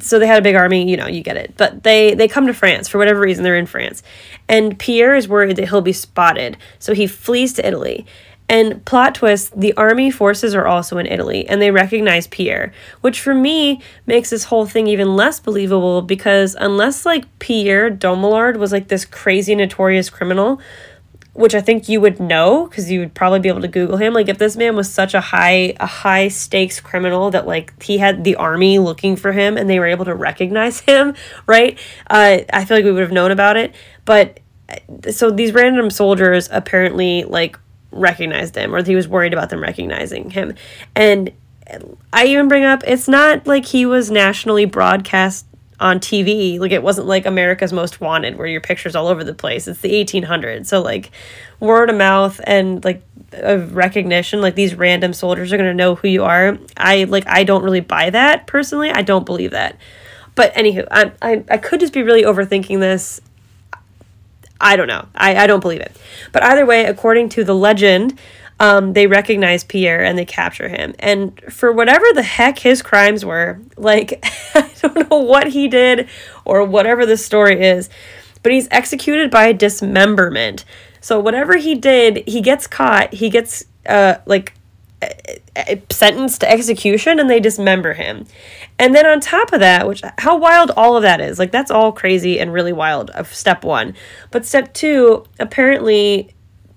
so 0.00 0.18
they 0.18 0.26
had 0.26 0.38
a 0.38 0.42
big 0.42 0.54
army, 0.54 0.90
you 0.90 0.96
know, 0.96 1.06
you 1.06 1.22
get 1.22 1.36
it. 1.36 1.54
But 1.56 1.82
they 1.82 2.14
they 2.14 2.28
come 2.28 2.46
to 2.46 2.54
France 2.54 2.88
for 2.88 2.98
whatever 2.98 3.20
reason 3.20 3.44
they're 3.44 3.56
in 3.56 3.66
France. 3.66 4.02
And 4.48 4.78
Pierre 4.78 5.14
is 5.14 5.28
worried 5.28 5.56
that 5.56 5.68
he'll 5.68 5.80
be 5.80 5.92
spotted. 5.92 6.56
So 6.78 6.94
he 6.94 7.06
flees 7.06 7.52
to 7.54 7.66
Italy. 7.66 8.06
And 8.48 8.82
plot 8.86 9.14
twist, 9.14 9.58
the 9.58 9.74
army 9.74 10.10
forces 10.10 10.54
are 10.54 10.66
also 10.66 10.96
in 10.96 11.06
Italy 11.06 11.46
and 11.46 11.60
they 11.60 11.70
recognize 11.70 12.26
Pierre, 12.26 12.72
which 13.02 13.20
for 13.20 13.34
me 13.34 13.82
makes 14.06 14.30
this 14.30 14.44
whole 14.44 14.64
thing 14.64 14.86
even 14.86 15.16
less 15.16 15.38
believable 15.38 16.00
because 16.00 16.56
unless 16.58 17.04
like 17.04 17.26
Pierre 17.40 17.90
Dumollard 17.90 18.56
was 18.56 18.72
like 18.72 18.88
this 18.88 19.04
crazy 19.04 19.54
notorious 19.54 20.08
criminal, 20.08 20.60
which 21.34 21.54
I 21.54 21.60
think 21.60 21.88
you 21.88 22.00
would 22.00 22.18
know 22.18 22.66
because 22.66 22.90
you 22.90 23.00
would 23.00 23.12
probably 23.12 23.38
be 23.38 23.48
able 23.48 23.60
to 23.60 23.68
Google 23.68 23.98
him. 23.98 24.14
Like 24.14 24.28
if 24.28 24.38
this 24.38 24.56
man 24.56 24.74
was 24.74 24.90
such 24.90 25.12
a 25.12 25.20
high 25.20 25.74
a 25.78 25.86
high 25.86 26.28
stakes 26.28 26.80
criminal 26.80 27.30
that 27.30 27.46
like 27.46 27.80
he 27.82 27.98
had 27.98 28.24
the 28.24 28.34
army 28.36 28.78
looking 28.78 29.14
for 29.14 29.32
him 29.32 29.58
and 29.58 29.68
they 29.68 29.78
were 29.78 29.86
able 29.86 30.06
to 30.06 30.14
recognize 30.14 30.80
him, 30.80 31.14
right? 31.46 31.78
Uh, 32.08 32.38
I 32.50 32.64
feel 32.64 32.78
like 32.78 32.84
we 32.84 32.92
would 32.92 33.02
have 33.02 33.12
known 33.12 33.30
about 33.30 33.58
it. 33.58 33.74
But 34.06 34.40
uh, 34.70 35.12
so 35.12 35.30
these 35.30 35.52
random 35.52 35.90
soldiers 35.90 36.48
apparently 36.50 37.24
like 37.24 37.58
recognized 37.90 38.54
him 38.54 38.74
or 38.74 38.82
he 38.82 38.94
was 38.94 39.08
worried 39.08 39.32
about 39.32 39.50
them 39.50 39.60
recognizing 39.60 40.30
him. 40.30 40.54
And 40.94 41.32
I 42.12 42.26
even 42.26 42.48
bring 42.48 42.64
up 42.64 42.82
it's 42.86 43.08
not 43.08 43.46
like 43.46 43.66
he 43.66 43.86
was 43.86 44.10
nationally 44.10 44.64
broadcast 44.64 45.46
on 45.80 46.00
TV. 46.00 46.58
Like 46.58 46.72
it 46.72 46.82
wasn't 46.82 47.06
like 47.06 47.26
America's 47.26 47.72
Most 47.72 48.00
Wanted 48.00 48.36
where 48.36 48.46
your 48.46 48.60
picture's 48.60 48.96
all 48.96 49.06
over 49.06 49.22
the 49.22 49.34
place. 49.34 49.68
It's 49.68 49.80
the 49.80 49.92
1800s. 49.92 50.66
So 50.66 50.80
like 50.80 51.10
word 51.60 51.90
of 51.90 51.96
mouth 51.96 52.40
and 52.44 52.84
like 52.84 53.02
of 53.32 53.76
recognition 53.76 54.40
like 54.40 54.54
these 54.54 54.74
random 54.74 55.12
soldiers 55.12 55.52
are 55.52 55.58
going 55.58 55.68
to 55.68 55.74
know 55.74 55.94
who 55.94 56.08
you 56.08 56.24
are. 56.24 56.58
I 56.76 57.04
like 57.04 57.26
I 57.26 57.44
don't 57.44 57.62
really 57.62 57.80
buy 57.80 58.10
that 58.10 58.46
personally. 58.46 58.90
I 58.90 59.02
don't 59.02 59.26
believe 59.26 59.52
that. 59.52 59.76
But 60.34 60.54
anywho, 60.54 60.86
I, 60.90 61.10
I, 61.20 61.44
I 61.50 61.56
could 61.56 61.80
just 61.80 61.92
be 61.92 62.02
really 62.04 62.22
overthinking 62.22 62.78
this 62.78 63.20
I 64.60 64.76
don't 64.76 64.88
know. 64.88 65.06
I, 65.14 65.36
I 65.36 65.46
don't 65.46 65.60
believe 65.60 65.80
it. 65.80 65.96
But 66.32 66.42
either 66.42 66.66
way, 66.66 66.84
according 66.84 67.28
to 67.30 67.44
the 67.44 67.54
legend, 67.54 68.18
um, 68.60 68.92
they 68.92 69.06
recognize 69.06 69.62
Pierre 69.62 70.02
and 70.02 70.18
they 70.18 70.24
capture 70.24 70.68
him. 70.68 70.94
And 70.98 71.40
for 71.52 71.72
whatever 71.72 72.06
the 72.12 72.22
heck 72.22 72.58
his 72.58 72.82
crimes 72.82 73.24
were, 73.24 73.60
like, 73.76 74.24
I 74.54 74.70
don't 74.82 75.10
know 75.10 75.18
what 75.18 75.48
he 75.48 75.68
did 75.68 76.08
or 76.44 76.64
whatever 76.64 77.06
the 77.06 77.16
story 77.16 77.62
is, 77.62 77.88
but 78.42 78.52
he's 78.52 78.68
executed 78.70 79.30
by 79.30 79.52
dismemberment. 79.52 80.64
So 81.00 81.20
whatever 81.20 81.56
he 81.56 81.74
did, 81.74 82.24
he 82.26 82.40
gets 82.40 82.66
caught, 82.66 83.14
he 83.14 83.30
gets, 83.30 83.64
uh, 83.86 84.16
like, 84.26 84.54
sentenced 85.90 86.40
to 86.40 86.50
execution 86.50 87.20
and 87.20 87.30
they 87.30 87.40
dismember 87.40 87.94
him. 87.94 88.26
And 88.78 88.94
then 88.94 89.06
on 89.06 89.20
top 89.20 89.52
of 89.52 89.60
that, 89.60 89.86
which 89.86 90.02
how 90.18 90.36
wild 90.36 90.70
all 90.76 90.96
of 90.96 91.02
that 91.02 91.20
is. 91.20 91.38
Like 91.38 91.52
that's 91.52 91.70
all 91.70 91.92
crazy 91.92 92.38
and 92.40 92.52
really 92.52 92.72
wild 92.72 93.10
of 93.10 93.32
step 93.32 93.64
1. 93.64 93.94
But 94.30 94.44
step 94.44 94.74
2, 94.74 95.24
apparently 95.38 96.34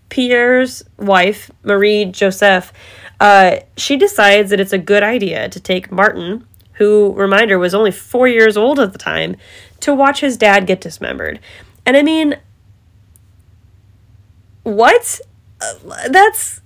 Pierre's 0.09 0.83
wife, 0.97 1.49
Marie 1.63 2.05
Joseph, 2.05 2.71
uh, 3.19 3.57
she 3.77 3.97
decides 3.97 4.49
that 4.49 4.59
it's 4.59 4.73
a 4.73 4.77
good 4.77 5.03
idea 5.03 5.47
to 5.49 5.59
take 5.59 5.91
Martin, 5.91 6.45
who, 6.73 7.13
reminder, 7.13 7.59
was 7.59 7.73
only 7.73 7.91
four 7.91 8.27
years 8.27 8.57
old 8.57 8.79
at 8.79 8.93
the 8.93 8.99
time, 8.99 9.35
to 9.79 9.93
watch 9.93 10.21
his 10.21 10.37
dad 10.37 10.65
get 10.65 10.81
dismembered. 10.81 11.39
And 11.85 11.95
I 11.95 12.01
mean, 12.01 12.37
what? 14.63 15.21
Uh, 15.61 16.07
that's 16.09 16.61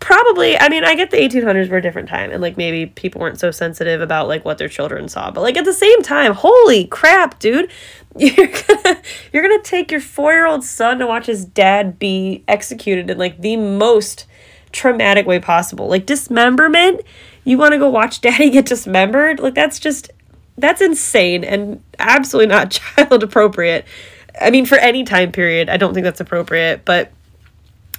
probably 0.00 0.58
i 0.58 0.68
mean 0.68 0.84
i 0.84 0.94
get 0.94 1.10
the 1.10 1.16
1800s 1.16 1.68
were 1.68 1.78
a 1.78 1.82
different 1.82 2.08
time 2.08 2.30
and 2.30 2.42
like 2.42 2.56
maybe 2.56 2.86
people 2.86 3.20
weren't 3.20 3.40
so 3.40 3.50
sensitive 3.50 4.00
about 4.00 4.28
like 4.28 4.44
what 4.44 4.58
their 4.58 4.68
children 4.68 5.08
saw 5.08 5.30
but 5.30 5.40
like 5.40 5.56
at 5.56 5.64
the 5.64 5.72
same 5.72 6.02
time 6.02 6.34
holy 6.34 6.86
crap 6.86 7.38
dude. 7.38 7.70
You're 8.18 8.46
gonna 8.46 9.02
you're 9.30 9.42
gonna 9.42 9.62
take 9.62 9.90
your 9.90 10.00
four-year-old 10.00 10.64
son 10.64 11.00
to 11.00 11.06
watch 11.06 11.26
his 11.26 11.44
dad 11.44 11.98
be 11.98 12.44
executed 12.48 13.10
in 13.10 13.18
like 13.18 13.42
the 13.42 13.58
most 13.58 14.24
traumatic 14.72 15.26
way 15.26 15.38
possible. 15.38 15.86
Like 15.86 16.06
dismemberment? 16.06 17.02
You 17.44 17.58
want 17.58 17.72
to 17.72 17.78
go 17.78 17.90
watch 17.90 18.22
daddy 18.22 18.48
get 18.56 18.64
dismembered? 18.64 19.38
Like 19.38 19.54
that's 19.54 19.78
just 19.78 20.10
that's 20.56 20.80
insane 20.80 21.44
and 21.44 21.82
absolutely 21.98 22.48
not 22.48 22.70
child 22.96 23.22
appropriate. 23.22 23.84
I 24.40 24.50
mean 24.50 24.64
for 24.64 24.78
any 24.78 25.04
time 25.04 25.32
period 25.32 25.68
i 25.70 25.76
don't 25.76 25.94
think 25.94 26.04
that's 26.04 26.20
appropriate 26.20 26.84
but 26.84 27.10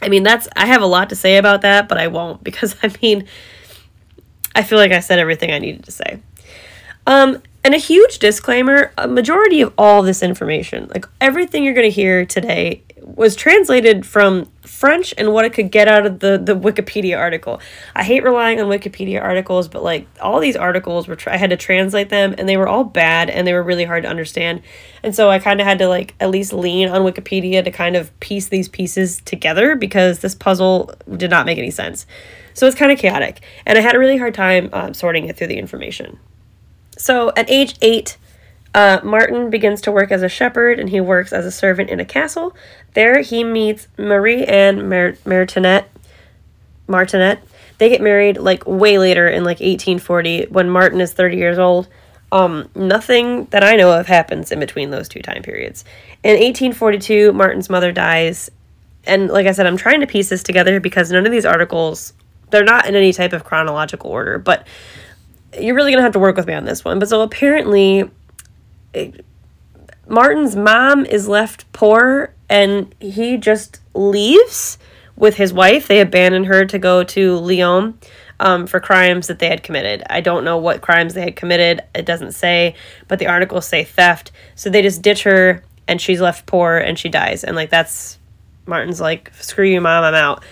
I 0.01 0.09
mean, 0.09 0.23
that's, 0.23 0.47
I 0.55 0.65
have 0.67 0.81
a 0.81 0.85
lot 0.85 1.09
to 1.09 1.15
say 1.15 1.37
about 1.37 1.61
that, 1.61 1.87
but 1.87 1.97
I 1.97 2.07
won't 2.07 2.43
because 2.43 2.75
I 2.83 2.93
mean, 3.01 3.27
I 4.55 4.63
feel 4.63 4.77
like 4.77 4.91
I 4.91 4.99
said 4.99 5.19
everything 5.19 5.51
I 5.51 5.59
needed 5.59 5.83
to 5.85 5.91
say. 5.91 6.19
Um, 7.05 7.41
and 7.63 7.73
a 7.73 7.77
huge 7.77 8.19
disclaimer 8.19 8.91
a 8.97 9.07
majority 9.07 9.61
of 9.61 9.73
all 9.77 10.01
this 10.01 10.23
information, 10.23 10.87
like 10.93 11.05
everything 11.19 11.63
you're 11.63 11.73
going 11.73 11.89
to 11.89 11.93
hear 11.93 12.25
today, 12.25 12.83
was 13.01 13.35
translated 13.35 14.05
from 14.05 14.49
French 14.61 15.13
and 15.17 15.33
what 15.33 15.45
it 15.45 15.53
could 15.53 15.71
get 15.71 15.87
out 15.87 16.05
of 16.05 16.19
the, 16.19 16.37
the 16.37 16.55
Wikipedia 16.55 17.17
article. 17.17 17.59
I 17.95 18.03
hate 18.03 18.23
relying 18.23 18.59
on 18.59 18.67
Wikipedia 18.67 19.21
articles, 19.21 19.67
but 19.67 19.83
like 19.83 20.07
all 20.21 20.39
these 20.39 20.55
articles 20.55 21.07
were, 21.07 21.15
tra- 21.15 21.33
I 21.33 21.37
had 21.37 21.49
to 21.51 21.57
translate 21.57 22.09
them 22.09 22.35
and 22.37 22.47
they 22.47 22.57
were 22.57 22.67
all 22.67 22.83
bad 22.83 23.29
and 23.29 23.47
they 23.47 23.53
were 23.53 23.63
really 23.63 23.85
hard 23.85 24.03
to 24.03 24.09
understand. 24.09 24.61
And 25.03 25.15
so 25.15 25.29
I 25.29 25.39
kind 25.39 25.61
of 25.61 25.67
had 25.67 25.79
to 25.79 25.87
like 25.87 26.15
at 26.19 26.29
least 26.29 26.53
lean 26.53 26.89
on 26.89 27.01
Wikipedia 27.01 27.63
to 27.63 27.71
kind 27.71 27.95
of 27.95 28.17
piece 28.19 28.47
these 28.47 28.67
pieces 28.67 29.21
together 29.21 29.75
because 29.75 30.19
this 30.19 30.35
puzzle 30.35 30.91
did 31.15 31.29
not 31.29 31.45
make 31.45 31.57
any 31.57 31.71
sense. 31.71 32.05
So 32.53 32.65
it's 32.65 32.75
kind 32.75 32.91
of 32.91 32.97
chaotic. 32.97 33.41
And 33.65 33.77
I 33.77 33.81
had 33.81 33.95
a 33.95 33.99
really 33.99 34.17
hard 34.17 34.33
time 34.33 34.69
um, 34.73 34.93
sorting 34.93 35.27
it 35.27 35.37
through 35.37 35.47
the 35.47 35.57
information. 35.59 36.19
So 36.97 37.31
at 37.37 37.49
age 37.49 37.75
eight, 37.81 38.17
uh, 38.77 39.01
Martin 39.03 39.49
begins 39.49 39.81
to 39.81 39.91
work 39.91 40.11
as 40.11 40.21
a 40.21 40.29
shepherd 40.29 40.79
and 40.79 40.91
he 40.91 41.01
works 41.01 41.33
as 41.33 41.47
a 41.47 41.51
servant 41.51 41.89
in 41.89 41.99
a 41.99 42.05
castle. 42.05 42.55
There 42.93 43.21
he 43.21 43.43
meets 43.43 43.87
Marie 43.97 44.45
Anne 44.45 44.87
Martinet. 44.87 45.89
Martinet. 46.85 47.39
They 47.79 47.89
get 47.89 48.01
married 48.01 48.37
like 48.37 48.67
way 48.67 48.99
later 48.99 49.27
in 49.27 49.43
like 49.43 49.61
1840 49.61 50.45
when 50.49 50.69
Martin 50.69 51.01
is 51.01 51.11
30 51.11 51.37
years 51.37 51.57
old. 51.57 51.87
Um, 52.31 52.69
nothing 52.75 53.45
that 53.45 53.63
I 53.63 53.77
know 53.77 53.99
of 53.99 54.05
happens 54.05 54.51
in 54.51 54.59
between 54.59 54.91
those 54.91 55.09
two 55.09 55.23
time 55.23 55.41
periods. 55.41 55.83
In 56.21 56.33
1842, 56.33 57.33
Martin's 57.33 57.71
mother 57.71 57.91
dies. 57.91 58.51
And 59.07 59.27
like 59.29 59.47
I 59.47 59.53
said, 59.53 59.65
I'm 59.65 59.77
trying 59.77 60.01
to 60.01 60.07
piece 60.07 60.29
this 60.29 60.43
together 60.43 60.79
because 60.79 61.11
none 61.11 61.25
of 61.25 61.31
these 61.31 61.45
articles, 61.45 62.13
they're 62.51 62.63
not 62.63 62.85
in 62.85 62.93
any 62.93 63.11
type 63.11 63.33
of 63.33 63.43
chronological 63.43 64.11
order, 64.11 64.37
but 64.37 64.67
you're 65.59 65.73
really 65.73 65.91
going 65.91 65.99
to 65.99 66.03
have 66.03 66.13
to 66.13 66.19
work 66.19 66.35
with 66.35 66.45
me 66.45 66.53
on 66.53 66.65
this 66.65 66.85
one. 66.85 66.99
But 66.99 67.09
so 67.09 67.21
apparently, 67.21 68.11
it, 68.97 69.25
Martin's 70.07 70.55
mom 70.55 71.05
is 71.05 71.27
left 71.27 71.71
poor 71.73 72.33
and 72.49 72.93
he 72.99 73.37
just 73.37 73.81
leaves 73.93 74.77
with 75.15 75.35
his 75.35 75.53
wife. 75.53 75.87
They 75.87 75.99
abandon 75.99 76.45
her 76.45 76.65
to 76.65 76.79
go 76.79 77.03
to 77.03 77.37
Lyon 77.37 77.99
um, 78.39 78.67
for 78.67 78.79
crimes 78.79 79.27
that 79.27 79.39
they 79.39 79.49
had 79.49 79.63
committed. 79.63 80.03
I 80.09 80.21
don't 80.21 80.43
know 80.43 80.57
what 80.57 80.81
crimes 80.81 81.13
they 81.13 81.21
had 81.21 81.35
committed. 81.35 81.81
It 81.95 82.05
doesn't 82.05 82.33
say, 82.33 82.75
but 83.07 83.19
the 83.19 83.27
articles 83.27 83.67
say 83.67 83.83
theft. 83.83 84.31
So 84.55 84.69
they 84.69 84.81
just 84.81 85.01
ditch 85.01 85.23
her 85.23 85.63
and 85.87 85.99
she's 85.99 86.21
left 86.21 86.45
poor 86.45 86.77
and 86.77 86.97
she 86.97 87.09
dies. 87.09 87.43
And 87.43 87.55
like 87.55 87.69
that's 87.69 88.19
Martin's 88.65 89.01
like, 89.01 89.33
screw 89.35 89.65
you, 89.65 89.81
mom, 89.81 90.03
I'm 90.03 90.13
out, 90.13 90.43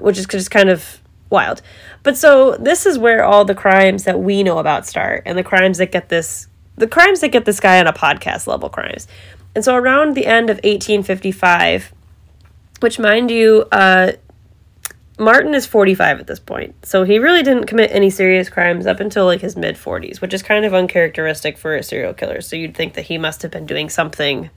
which 0.00 0.18
is 0.18 0.26
just 0.26 0.50
kind 0.50 0.70
of 0.70 1.00
wild. 1.30 1.60
But 2.02 2.16
so 2.16 2.56
this 2.56 2.86
is 2.86 2.98
where 2.98 3.24
all 3.24 3.44
the 3.44 3.54
crimes 3.54 4.04
that 4.04 4.20
we 4.20 4.42
know 4.42 4.58
about 4.58 4.86
start 4.86 5.22
and 5.26 5.36
the 5.36 5.44
crimes 5.44 5.78
that 5.78 5.92
get 5.92 6.08
this 6.08 6.48
the 6.78 6.86
crimes 6.86 7.20
that 7.20 7.28
get 7.28 7.44
this 7.44 7.60
guy 7.60 7.80
on 7.80 7.86
a 7.86 7.92
podcast 7.92 8.46
level 8.46 8.68
crimes. 8.68 9.06
And 9.54 9.64
so 9.64 9.74
around 9.74 10.14
the 10.14 10.26
end 10.26 10.50
of 10.50 10.56
1855, 10.58 11.92
which 12.80 12.98
mind 12.98 13.30
you, 13.30 13.66
uh, 13.72 14.12
Martin 15.18 15.52
is 15.52 15.66
45 15.66 16.20
at 16.20 16.26
this 16.28 16.38
point. 16.38 16.86
So 16.86 17.02
he 17.02 17.18
really 17.18 17.42
didn't 17.42 17.66
commit 17.66 17.90
any 17.90 18.08
serious 18.08 18.48
crimes 18.48 18.86
up 18.86 19.00
until 19.00 19.24
like 19.24 19.40
his 19.40 19.56
mid 19.56 19.74
40s, 19.74 20.20
which 20.20 20.32
is 20.32 20.42
kind 20.42 20.64
of 20.64 20.72
uncharacteristic 20.72 21.58
for 21.58 21.74
a 21.74 21.82
serial 21.82 22.14
killer. 22.14 22.40
So 22.40 22.54
you'd 22.54 22.76
think 22.76 22.94
that 22.94 23.06
he 23.06 23.18
must 23.18 23.42
have 23.42 23.50
been 23.50 23.66
doing 23.66 23.90
something 23.90 24.50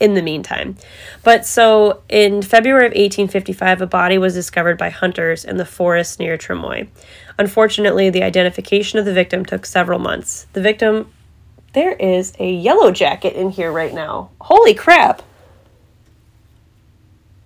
in 0.00 0.14
the 0.14 0.22
meantime. 0.22 0.76
But 1.22 1.44
so 1.44 2.02
in 2.08 2.40
February 2.40 2.86
of 2.86 2.92
1855, 2.92 3.82
a 3.82 3.86
body 3.86 4.16
was 4.16 4.32
discovered 4.32 4.78
by 4.78 4.88
hunters 4.88 5.44
in 5.44 5.58
the 5.58 5.66
forest 5.66 6.18
near 6.18 6.38
Tramoyes. 6.38 6.88
Unfortunately, 7.38 8.08
the 8.08 8.22
identification 8.22 8.98
of 8.98 9.04
the 9.04 9.12
victim 9.12 9.44
took 9.44 9.66
several 9.66 9.98
months. 9.98 10.46
The 10.54 10.62
victim, 10.62 11.12
there 11.72 11.92
is 11.92 12.32
a 12.38 12.50
yellow 12.50 12.90
jacket 12.90 13.34
in 13.34 13.50
here 13.50 13.72
right 13.72 13.94
now. 13.94 14.30
Holy 14.40 14.74
crap! 14.74 15.22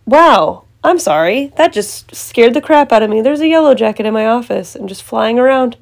Wow, 0.06 0.64
I'm 0.82 0.98
sorry. 0.98 1.52
That 1.56 1.72
just 1.72 2.14
scared 2.14 2.54
the 2.54 2.60
crap 2.60 2.92
out 2.92 3.02
of 3.02 3.10
me. 3.10 3.20
There's 3.20 3.40
a 3.40 3.48
yellow 3.48 3.74
jacket 3.74 4.06
in 4.06 4.14
my 4.14 4.26
office 4.26 4.74
and 4.74 4.88
just 4.88 5.02
flying 5.02 5.38
around. 5.38 5.76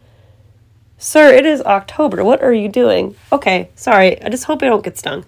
Sir, 0.98 1.32
it 1.34 1.44
is 1.44 1.60
October. 1.62 2.22
What 2.22 2.42
are 2.42 2.52
you 2.52 2.68
doing? 2.68 3.16
Okay, 3.32 3.70
sorry. 3.74 4.22
I 4.22 4.28
just 4.28 4.44
hope 4.44 4.62
I 4.62 4.66
don't 4.66 4.84
get 4.84 4.96
stung 4.96 5.24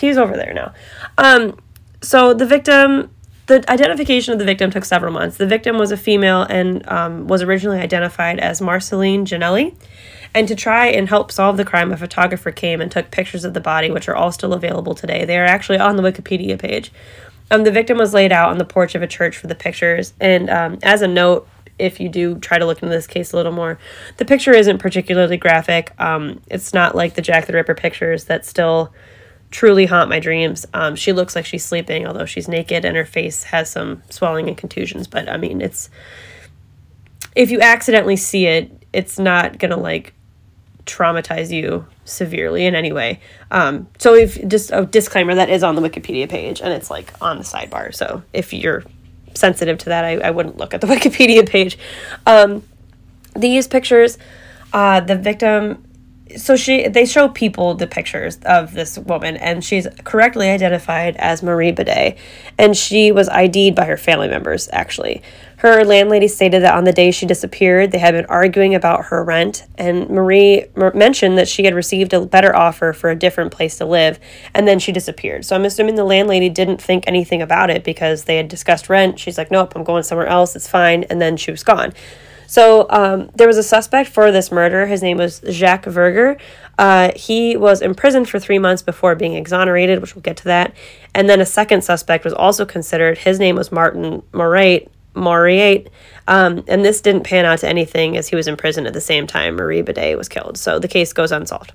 he's 0.00 0.16
over 0.16 0.36
there 0.36 0.52
now. 0.52 0.72
Um, 1.18 1.58
so 2.02 2.34
the 2.34 2.46
victim, 2.46 3.10
the 3.46 3.64
identification 3.70 4.32
of 4.32 4.38
the 4.38 4.44
victim 4.44 4.70
took 4.70 4.84
several 4.84 5.12
months. 5.12 5.36
The 5.36 5.46
victim 5.46 5.78
was 5.78 5.90
a 5.90 5.96
female 5.96 6.42
and 6.42 6.86
um, 6.88 7.26
was 7.26 7.42
originally 7.42 7.78
identified 7.78 8.38
as 8.38 8.60
Marceline 8.60 9.24
Janelli. 9.24 9.74
And 10.34 10.48
to 10.48 10.56
try 10.56 10.86
and 10.86 11.08
help 11.08 11.30
solve 11.30 11.56
the 11.56 11.64
crime, 11.64 11.92
a 11.92 11.96
photographer 11.96 12.50
came 12.50 12.80
and 12.80 12.90
took 12.90 13.12
pictures 13.12 13.44
of 13.44 13.54
the 13.54 13.60
body, 13.60 13.90
which 13.90 14.08
are 14.08 14.16
all 14.16 14.32
still 14.32 14.52
available 14.52 14.94
today. 14.94 15.24
They 15.24 15.38
are 15.38 15.44
actually 15.44 15.78
on 15.78 15.96
the 15.96 16.02
Wikipedia 16.02 16.58
page. 16.58 16.92
Um, 17.50 17.62
the 17.62 17.70
victim 17.70 17.98
was 17.98 18.12
laid 18.12 18.32
out 18.32 18.50
on 18.50 18.58
the 18.58 18.64
porch 18.64 18.94
of 18.94 19.02
a 19.02 19.06
church 19.06 19.36
for 19.36 19.46
the 19.46 19.54
pictures. 19.54 20.12
And 20.20 20.50
um, 20.50 20.78
as 20.82 21.02
a 21.02 21.08
note, 21.08 21.48
if 21.78 22.00
you 22.00 22.08
do 22.08 22.36
try 22.38 22.58
to 22.58 22.66
look 22.66 22.82
into 22.82 22.94
this 22.94 23.06
case 23.06 23.32
a 23.32 23.36
little 23.36 23.52
more, 23.52 23.78
the 24.16 24.24
picture 24.24 24.52
isn't 24.52 24.78
particularly 24.78 25.36
graphic. 25.36 25.92
Um, 26.00 26.40
it's 26.48 26.74
not 26.74 26.94
like 26.94 27.14
the 27.14 27.22
Jack 27.22 27.46
the 27.46 27.52
Ripper 27.52 27.74
pictures 27.74 28.24
that 28.24 28.44
still 28.44 28.92
truly 29.50 29.86
haunt 29.86 30.10
my 30.10 30.18
dreams. 30.18 30.66
Um, 30.74 30.96
she 30.96 31.12
looks 31.12 31.36
like 31.36 31.46
she's 31.46 31.64
sleeping, 31.64 32.06
although 32.06 32.26
she's 32.26 32.48
naked 32.48 32.84
and 32.84 32.96
her 32.96 33.04
face 33.04 33.44
has 33.44 33.70
some 33.70 34.02
swelling 34.10 34.48
and 34.48 34.56
contusions. 34.56 35.06
But 35.06 35.28
I 35.28 35.36
mean, 35.36 35.60
it's 35.60 35.90
if 37.36 37.50
you 37.50 37.60
accidentally 37.60 38.16
see 38.16 38.46
it, 38.46 38.84
it's 38.92 39.18
not 39.18 39.58
gonna 39.58 39.76
like 39.76 40.12
traumatize 40.86 41.50
you 41.50 41.86
severely 42.04 42.66
in 42.66 42.74
any 42.74 42.92
way. 42.92 43.20
Um, 43.50 43.88
so 43.98 44.14
if 44.14 44.46
just 44.48 44.70
a 44.72 44.84
disclaimer 44.84 45.34
that 45.34 45.48
is 45.48 45.62
on 45.62 45.74
the 45.74 45.82
Wikipedia 45.82 46.28
page 46.28 46.60
and 46.60 46.72
it's 46.72 46.90
like 46.90 47.12
on 47.20 47.38
the 47.38 47.44
sidebar. 47.44 47.94
So 47.94 48.22
if 48.32 48.52
you're 48.52 48.84
sensitive 49.34 49.78
to 49.78 49.86
that, 49.86 50.04
I, 50.04 50.18
I 50.18 50.30
wouldn't 50.30 50.56
look 50.56 50.74
at 50.74 50.80
the 50.80 50.86
Wikipedia 50.94 51.48
page. 51.48 51.78
Um, 52.26 52.62
these 53.34 53.66
pictures, 53.66 54.18
uh, 54.72 55.00
the 55.00 55.16
victim 55.16 55.84
so 56.36 56.56
she 56.56 56.88
they 56.88 57.04
show 57.04 57.28
people 57.28 57.74
the 57.74 57.86
pictures 57.86 58.38
of 58.44 58.72
this 58.72 58.98
woman 58.98 59.36
and 59.36 59.62
she's 59.62 59.86
correctly 60.04 60.48
identified 60.48 61.16
as 61.16 61.42
Marie 61.42 61.70
Bidet 61.70 62.16
and 62.56 62.76
she 62.76 63.12
was 63.12 63.28
ID'd 63.28 63.74
by 63.74 63.84
her 63.84 63.96
family 63.96 64.28
members 64.28 64.68
actually. 64.72 65.22
Her 65.58 65.84
landlady 65.84 66.28
stated 66.28 66.62
that 66.62 66.74
on 66.74 66.84
the 66.84 66.92
day 66.92 67.10
she 67.10 67.26
disappeared 67.26 67.92
they 67.92 67.98
had 67.98 68.12
been 68.12 68.24
arguing 68.26 68.74
about 68.74 69.06
her 69.06 69.22
rent 69.22 69.66
and 69.76 70.08
Marie 70.08 70.66
mentioned 70.94 71.36
that 71.36 71.48
she 71.48 71.64
had 71.64 71.74
received 71.74 72.14
a 72.14 72.24
better 72.24 72.56
offer 72.56 72.94
for 72.94 73.10
a 73.10 73.16
different 73.16 73.52
place 73.52 73.76
to 73.78 73.84
live 73.84 74.18
and 74.54 74.66
then 74.66 74.78
she 74.78 74.92
disappeared. 74.92 75.44
So 75.44 75.54
I'm 75.54 75.64
assuming 75.66 75.94
the 75.94 76.04
landlady 76.04 76.48
didn't 76.48 76.80
think 76.80 77.04
anything 77.06 77.42
about 77.42 77.68
it 77.68 77.84
because 77.84 78.24
they 78.24 78.38
had 78.38 78.48
discussed 78.48 78.88
rent. 78.88 79.18
She's 79.18 79.36
like, 79.36 79.50
"Nope, 79.50 79.74
I'm 79.76 79.84
going 79.84 80.02
somewhere 80.02 80.26
else. 80.26 80.56
It's 80.56 80.68
fine." 80.68 81.04
And 81.04 81.20
then 81.20 81.36
she 81.36 81.50
was 81.50 81.62
gone. 81.62 81.92
So 82.46 82.86
um, 82.90 83.30
there 83.34 83.46
was 83.46 83.58
a 83.58 83.62
suspect 83.62 84.10
for 84.10 84.30
this 84.30 84.52
murder. 84.52 84.86
His 84.86 85.02
name 85.02 85.18
was 85.18 85.40
Jacques 85.48 85.86
Verger. 85.86 86.38
Uh, 86.78 87.12
he 87.14 87.56
was 87.56 87.82
imprisoned 87.82 88.28
for 88.28 88.38
three 88.38 88.58
months 88.58 88.82
before 88.82 89.14
being 89.14 89.34
exonerated, 89.34 90.00
which 90.00 90.14
we'll 90.14 90.22
get 90.22 90.36
to 90.38 90.44
that. 90.44 90.74
And 91.14 91.28
then 91.28 91.40
a 91.40 91.46
second 91.46 91.82
suspect 91.82 92.24
was 92.24 92.34
also 92.34 92.64
considered. 92.64 93.18
His 93.18 93.38
name 93.38 93.56
was 93.56 93.70
Martin 93.70 94.22
Moret. 94.32 94.90
Mauriat. 95.14 95.88
Um, 96.26 96.64
and 96.66 96.84
this 96.84 97.00
didn't 97.00 97.22
pan 97.22 97.44
out 97.44 97.60
to 97.60 97.68
anything 97.68 98.16
as 98.16 98.28
he 98.28 98.36
was 98.36 98.48
in 98.48 98.56
prison 98.56 98.86
at 98.86 98.92
the 98.92 99.00
same 99.00 99.26
time 99.26 99.54
Marie 99.54 99.82
Bidet 99.82 100.18
was 100.18 100.28
killed. 100.28 100.58
So 100.58 100.78
the 100.78 100.88
case 100.88 101.12
goes 101.12 101.32
unsolved. 101.32 101.72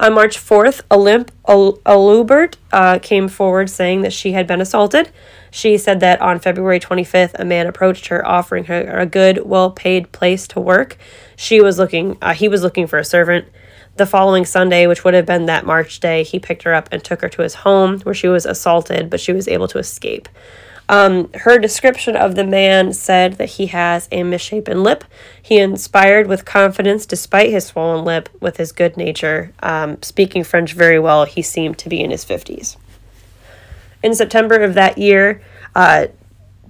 On 0.00 0.14
March 0.14 0.36
4th, 0.36 0.82
Olympe 0.90 1.32
Aluebert 1.44 2.56
uh, 2.72 2.98
came 3.00 3.26
forward 3.26 3.68
saying 3.68 4.02
that 4.02 4.12
she 4.12 4.32
had 4.32 4.46
been 4.46 4.60
assaulted. 4.60 5.10
She 5.50 5.78
said 5.78 6.00
that 6.00 6.20
on 6.20 6.38
February 6.38 6.80
25th, 6.80 7.34
a 7.38 7.44
man 7.44 7.66
approached 7.66 8.08
her 8.08 8.26
offering 8.26 8.64
her 8.64 8.98
a 8.98 9.06
good, 9.06 9.44
well 9.44 9.70
paid 9.70 10.12
place 10.12 10.46
to 10.48 10.60
work. 10.60 10.96
She 11.36 11.60
was 11.60 11.78
looking, 11.78 12.16
uh, 12.20 12.34
he 12.34 12.48
was 12.48 12.62
looking 12.62 12.86
for 12.86 12.98
a 12.98 13.04
servant. 13.04 13.48
The 13.96 14.06
following 14.06 14.44
Sunday, 14.44 14.86
which 14.86 15.02
would 15.02 15.14
have 15.14 15.26
been 15.26 15.46
that 15.46 15.66
March 15.66 15.98
day, 15.98 16.22
he 16.22 16.38
picked 16.38 16.62
her 16.62 16.72
up 16.72 16.88
and 16.92 17.02
took 17.02 17.20
her 17.20 17.28
to 17.30 17.42
his 17.42 17.54
home 17.54 17.98
where 18.00 18.14
she 18.14 18.28
was 18.28 18.46
assaulted, 18.46 19.10
but 19.10 19.18
she 19.18 19.32
was 19.32 19.48
able 19.48 19.66
to 19.68 19.78
escape. 19.78 20.28
Um, 20.88 21.30
her 21.34 21.58
description 21.58 22.16
of 22.16 22.34
the 22.34 22.44
man 22.44 22.92
said 22.92 23.34
that 23.34 23.50
he 23.50 23.66
has 23.66 24.08
a 24.10 24.22
misshapen 24.22 24.82
lip. 24.82 25.04
He 25.42 25.58
inspired 25.58 26.26
with 26.26 26.44
confidence 26.44 27.04
despite 27.04 27.50
his 27.50 27.66
swollen 27.66 28.04
lip 28.04 28.28
with 28.40 28.56
his 28.56 28.72
good 28.72 28.96
nature. 28.96 29.52
Um, 29.62 30.02
speaking 30.02 30.44
French 30.44 30.72
very 30.72 30.98
well, 30.98 31.24
he 31.24 31.42
seemed 31.42 31.76
to 31.78 31.88
be 31.88 32.00
in 32.00 32.10
his 32.10 32.24
50s. 32.24 32.76
In 34.02 34.14
September 34.14 34.56
of 34.56 34.74
that 34.74 34.98
year, 34.98 35.42
uh, 35.74 36.08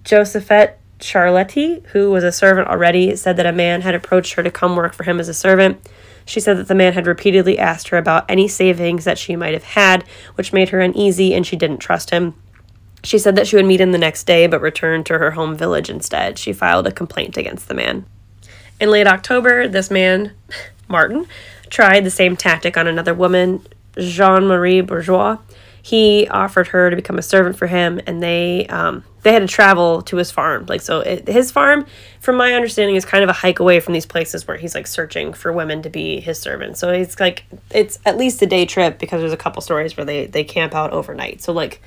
Josephette 0.05 0.81
Charletti, 0.99 1.85
who 1.89 2.11
was 2.11 2.25
a 2.25 2.33
servant 2.33 2.69
already, 2.69 3.15
said 3.17 3.37
that 3.37 3.47
a 3.47 3.53
man 3.53 3.83
had 3.83 3.95
approached 3.95 4.35
her 4.35 4.43
to 4.43 4.51
come 4.51 4.77
work 4.77 4.95
for 4.95 5.05
him 5.05 5.21
as 5.21 5.29
a 5.29 5.35
servant. 5.35 5.81
She 6.25 6.41
said 6.41 6.59
that 6.59 6.69
the 6.69 6.75
man 6.75 6.93
had 6.93 7.07
repeatedly 7.07 7.59
asked 7.59 7.89
her 7.89 7.97
about 7.97 8.25
any 8.29 8.49
savings 8.49 9.05
that 9.05 9.19
she 9.19 9.37
might 9.37 9.55
have 9.55 9.65
had, 9.65 10.05
which 10.35 10.53
made 10.53 10.71
her 10.71 10.81
uneasy 10.81 11.35
and 11.35 11.47
she 11.47 11.57
didn't 11.57 11.79
trust 11.79 12.11
him. 12.11 12.35
She 13.05 13.19
said 13.19 13.37
that 13.37 13.47
she 13.47 13.57
would 13.57 13.65
meet 13.65 13.81
him 13.81 13.93
the 13.93 13.99
next 13.99 14.25
day 14.25 14.47
but 14.47 14.61
returned 14.61 15.07
to 15.07 15.19
her 15.19 15.31
home 15.33 15.57
village 15.57 15.89
instead. 15.89 16.39
She 16.39 16.53
filed 16.53 16.87
a 16.87 16.93
complaint 16.93 17.37
against 17.37 17.69
the 17.69 17.75
man. 17.75 18.05
In 18.81 18.91
late 18.91 19.07
October, 19.07 19.69
this 19.69 19.91
man, 19.91 20.33
Martin, 20.89 21.27
tried 21.71 22.05
the 22.05 22.11
same 22.11 22.37
tactic 22.37 22.77
on 22.77 22.87
another 22.87 23.15
woman, 23.15 23.65
Jean 23.97 24.47
Marie 24.47 24.81
Bourgeois. 24.81 25.39
He 25.89 26.29
offered 26.29 26.67
her 26.69 26.91
to 26.91 26.97
become 26.97 27.19
a 27.19 27.23
servant 27.23 27.57
for 27.57 27.67
him, 27.67 27.99
and 28.07 28.23
they 28.23 28.67
um, 28.67 29.05
they 29.23 29.33
had 29.33 29.39
to 29.39 29.49
travel 29.49 30.03
to 30.03 30.19
his 30.19 30.31
farm. 30.31 30.67
Like 30.69 30.83
so, 30.83 31.01
it, 31.01 31.27
his 31.27 31.51
farm, 31.51 31.87
from 32.21 32.37
my 32.37 32.53
understanding, 32.53 32.95
is 32.95 33.07
kind 33.07 33.25
of 33.25 33.31
a 33.31 33.33
hike 33.33 33.59
away 33.59 33.81
from 33.81 33.95
these 33.95 34.05
places 34.05 34.47
where 34.47 34.59
he's 34.59 34.75
like 34.75 34.87
searching 34.87 35.33
for 35.33 35.51
women 35.51 35.81
to 35.81 35.89
be 35.89 36.21
his 36.21 36.39
servants. 36.39 36.79
So 36.79 36.91
it's 36.91 37.19
like 37.19 37.47
it's 37.71 37.99
at 38.05 38.19
least 38.19 38.43
a 38.43 38.47
day 38.47 38.67
trip 38.67 38.99
because 38.99 39.23
there's 39.23 39.33
a 39.33 39.39
couple 39.39 39.63
stories 39.63 39.97
where 39.97 40.05
they 40.05 40.27
they 40.27 40.45
camp 40.45 40.75
out 40.75 40.93
overnight. 40.93 41.41
So 41.41 41.55
like 41.55 41.81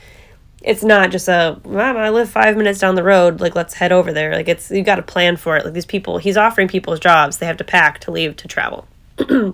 it's 0.64 0.84
not 0.84 1.12
just 1.12 1.28
a 1.28 1.60
well, 1.64 1.96
I 1.96 2.10
live 2.10 2.28
five 2.28 2.58
minutes 2.58 2.80
down 2.80 2.96
the 2.96 3.04
road. 3.04 3.40
Like 3.40 3.54
let's 3.54 3.76
head 3.76 3.92
over 3.92 4.12
there. 4.12 4.34
Like 4.34 4.48
it's 4.48 4.72
you 4.72 4.82
got 4.82 4.96
to 4.96 5.04
plan 5.04 5.38
for 5.38 5.58
it. 5.58 5.64
Like 5.64 5.76
these 5.76 5.86
people, 5.86 6.18
he's 6.18 6.38
offering 6.38 6.68
people's 6.68 7.00
jobs. 7.00 7.38
They 7.38 7.46
have 7.46 7.58
to 7.58 7.64
pack 7.64 8.00
to 8.00 8.10
leave 8.10 8.36
to 8.38 8.48
travel. 8.48 8.88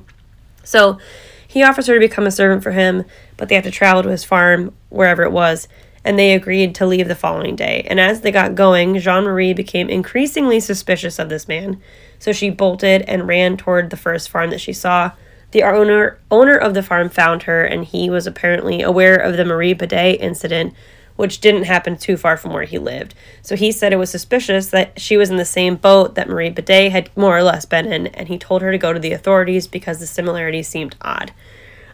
so 0.63 0.99
he 1.47 1.63
offers 1.63 1.87
her 1.87 1.93
to 1.93 1.99
become 1.99 2.27
a 2.27 2.31
servant 2.31 2.61
for 2.61 2.71
him, 2.71 3.05
but 3.37 3.49
they 3.49 3.55
have 3.55 3.63
to 3.63 3.71
travel 3.71 4.03
to 4.03 4.09
his 4.09 4.25
farm 4.25 4.73
wherever 4.89 5.23
it 5.23 5.31
was. 5.31 5.67
And 6.03 6.17
they 6.17 6.33
agreed 6.33 6.75
to 6.75 6.85
leave 6.85 7.07
the 7.07 7.15
following 7.15 7.55
day. 7.55 7.85
And 7.89 7.99
as 7.99 8.21
they 8.21 8.31
got 8.31 8.55
going, 8.55 8.99
Jean 8.99 9.23
Marie 9.23 9.53
became 9.53 9.89
increasingly 9.89 10.59
suspicious 10.59 11.19
of 11.19 11.29
this 11.29 11.47
man. 11.47 11.81
So 12.19 12.31
she 12.31 12.49
bolted 12.49 13.01
and 13.03 13.27
ran 13.27 13.57
toward 13.57 13.89
the 13.89 13.97
first 13.97 14.29
farm 14.29 14.49
that 14.51 14.61
she 14.61 14.73
saw. 14.73 15.11
The 15.51 15.63
owner 15.63 16.19
owner 16.29 16.55
of 16.55 16.73
the 16.73 16.83
farm 16.83 17.09
found 17.09 17.43
her, 17.43 17.63
and 17.63 17.85
he 17.85 18.09
was 18.09 18.27
apparently 18.27 18.81
aware 18.81 19.15
of 19.15 19.37
the 19.37 19.45
Marie 19.45 19.73
Bidet 19.73 20.19
incident 20.19 20.73
which 21.17 21.41
didn't 21.41 21.63
happen 21.63 21.97
too 21.97 22.15
far 22.15 22.37
from 22.37 22.53
where 22.53 22.63
he 22.63 22.77
lived. 22.77 23.13
So 23.41 23.55
he 23.55 23.71
said 23.71 23.91
it 23.91 23.97
was 23.97 24.09
suspicious 24.09 24.67
that 24.67 24.99
she 25.01 25.17
was 25.17 25.29
in 25.29 25.35
the 25.35 25.45
same 25.45 25.75
boat 25.75 26.15
that 26.15 26.29
Marie 26.29 26.49
Bidet 26.49 26.91
had 26.91 27.09
more 27.17 27.37
or 27.37 27.43
less 27.43 27.65
been 27.65 27.91
in, 27.91 28.07
and 28.07 28.29
he 28.29 28.37
told 28.37 28.61
her 28.61 28.71
to 28.71 28.77
go 28.77 28.93
to 28.93 28.99
the 28.99 29.11
authorities 29.11 29.67
because 29.67 29.99
the 29.99 30.07
similarities 30.07 30.67
seemed 30.67 30.95
odd. 31.01 31.33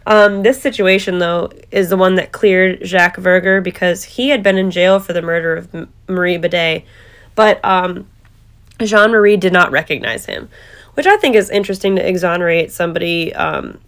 Um, 0.06 0.42
this 0.42 0.60
situation, 0.60 1.18
though, 1.18 1.50
is 1.70 1.88
the 1.88 1.96
one 1.96 2.16
that 2.16 2.30
cleared 2.30 2.86
Jacques 2.86 3.16
Verger 3.16 3.62
because 3.62 4.04
he 4.04 4.28
had 4.28 4.42
been 4.42 4.58
in 4.58 4.70
jail 4.70 5.00
for 5.00 5.14
the 5.14 5.22
murder 5.22 5.56
of 5.56 5.74
M- 5.74 5.92
Marie 6.06 6.36
Bidet, 6.36 6.84
but 7.34 7.64
um, 7.64 8.06
Jean 8.80 9.10
Marie 9.10 9.38
did 9.38 9.52
not 9.52 9.70
recognize 9.70 10.26
him, 10.26 10.50
which 10.92 11.06
I 11.06 11.16
think 11.16 11.34
is 11.34 11.48
interesting 11.48 11.96
to 11.96 12.06
exonerate 12.06 12.70
somebody 12.70 13.34
um, 13.34 13.80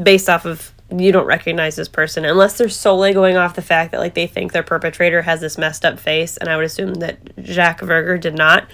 based 0.00 0.28
off 0.28 0.44
of 0.44 0.72
you 0.90 1.10
don't 1.10 1.26
recognize 1.26 1.76
this 1.76 1.88
person 1.88 2.24
unless 2.24 2.58
they're 2.58 2.68
solely 2.68 3.12
going 3.12 3.36
off 3.36 3.56
the 3.56 3.62
fact 3.62 3.90
that 3.90 3.98
like 3.98 4.14
they 4.14 4.26
think 4.26 4.52
their 4.52 4.62
perpetrator 4.62 5.22
has 5.22 5.40
this 5.40 5.58
messed 5.58 5.84
up 5.84 5.98
face 5.98 6.36
and 6.36 6.48
i 6.48 6.56
would 6.56 6.64
assume 6.64 6.94
that 6.94 7.18
jacques 7.42 7.80
verger 7.80 8.18
did 8.18 8.34
not. 8.34 8.68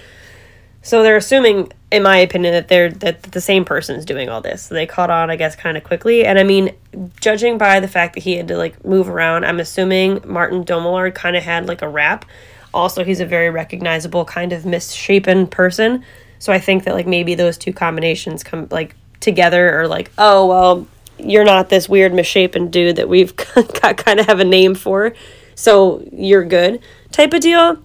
So 0.85 1.01
they're 1.01 1.17
assuming 1.17 1.71
in 1.91 2.03
my 2.03 2.17
opinion 2.17 2.53
that 2.53 2.67
they're 2.67 2.91
that 2.91 3.23
the 3.23 3.39
same 3.39 3.63
person's 3.63 4.03
doing 4.03 4.27
all 4.27 4.41
this. 4.41 4.63
So 4.63 4.75
they 4.75 4.85
caught 4.85 5.09
on 5.09 5.31
i 5.31 5.35
guess 5.35 5.55
kind 5.55 5.75
of 5.75 5.83
quickly. 5.83 6.25
And 6.25 6.37
i 6.37 6.43
mean 6.43 6.75
judging 7.19 7.57
by 7.57 7.79
the 7.79 7.87
fact 7.87 8.13
that 8.15 8.23
he 8.23 8.37
had 8.37 8.47
to 8.49 8.57
like 8.57 8.85
move 8.85 9.09
around 9.09 9.45
i'm 9.45 9.59
assuming 9.59 10.21
martin 10.25 10.63
Dumollard 10.63 11.15
kind 11.15 11.35
of 11.35 11.43
had 11.43 11.67
like 11.67 11.81
a 11.81 11.87
rap. 11.87 12.25
Also 12.73 13.03
he's 13.03 13.21
a 13.21 13.25
very 13.25 13.49
recognizable 13.49 14.25
kind 14.25 14.53
of 14.53 14.65
misshapen 14.65 15.47
person. 15.47 16.03
So 16.37 16.53
i 16.53 16.59
think 16.59 16.83
that 16.83 16.93
like 16.93 17.07
maybe 17.07 17.33
those 17.33 17.57
two 17.57 17.73
combinations 17.73 18.43
come 18.43 18.67
like 18.69 18.95
together 19.19 19.79
or 19.79 19.87
like 19.87 20.11
oh 20.17 20.45
well 20.45 20.87
you're 21.17 21.43
not 21.43 21.69
this 21.69 21.87
weird 21.87 22.13
misshapen 22.13 22.69
dude 22.69 22.95
that 22.97 23.09
we've 23.09 23.35
got 23.81 23.97
kind 23.97 24.19
of 24.19 24.25
have 24.25 24.39
a 24.39 24.45
name 24.45 24.75
for, 24.75 25.13
so 25.55 26.07
you're 26.11 26.43
good 26.43 26.81
type 27.11 27.33
of 27.33 27.41
deal. 27.41 27.77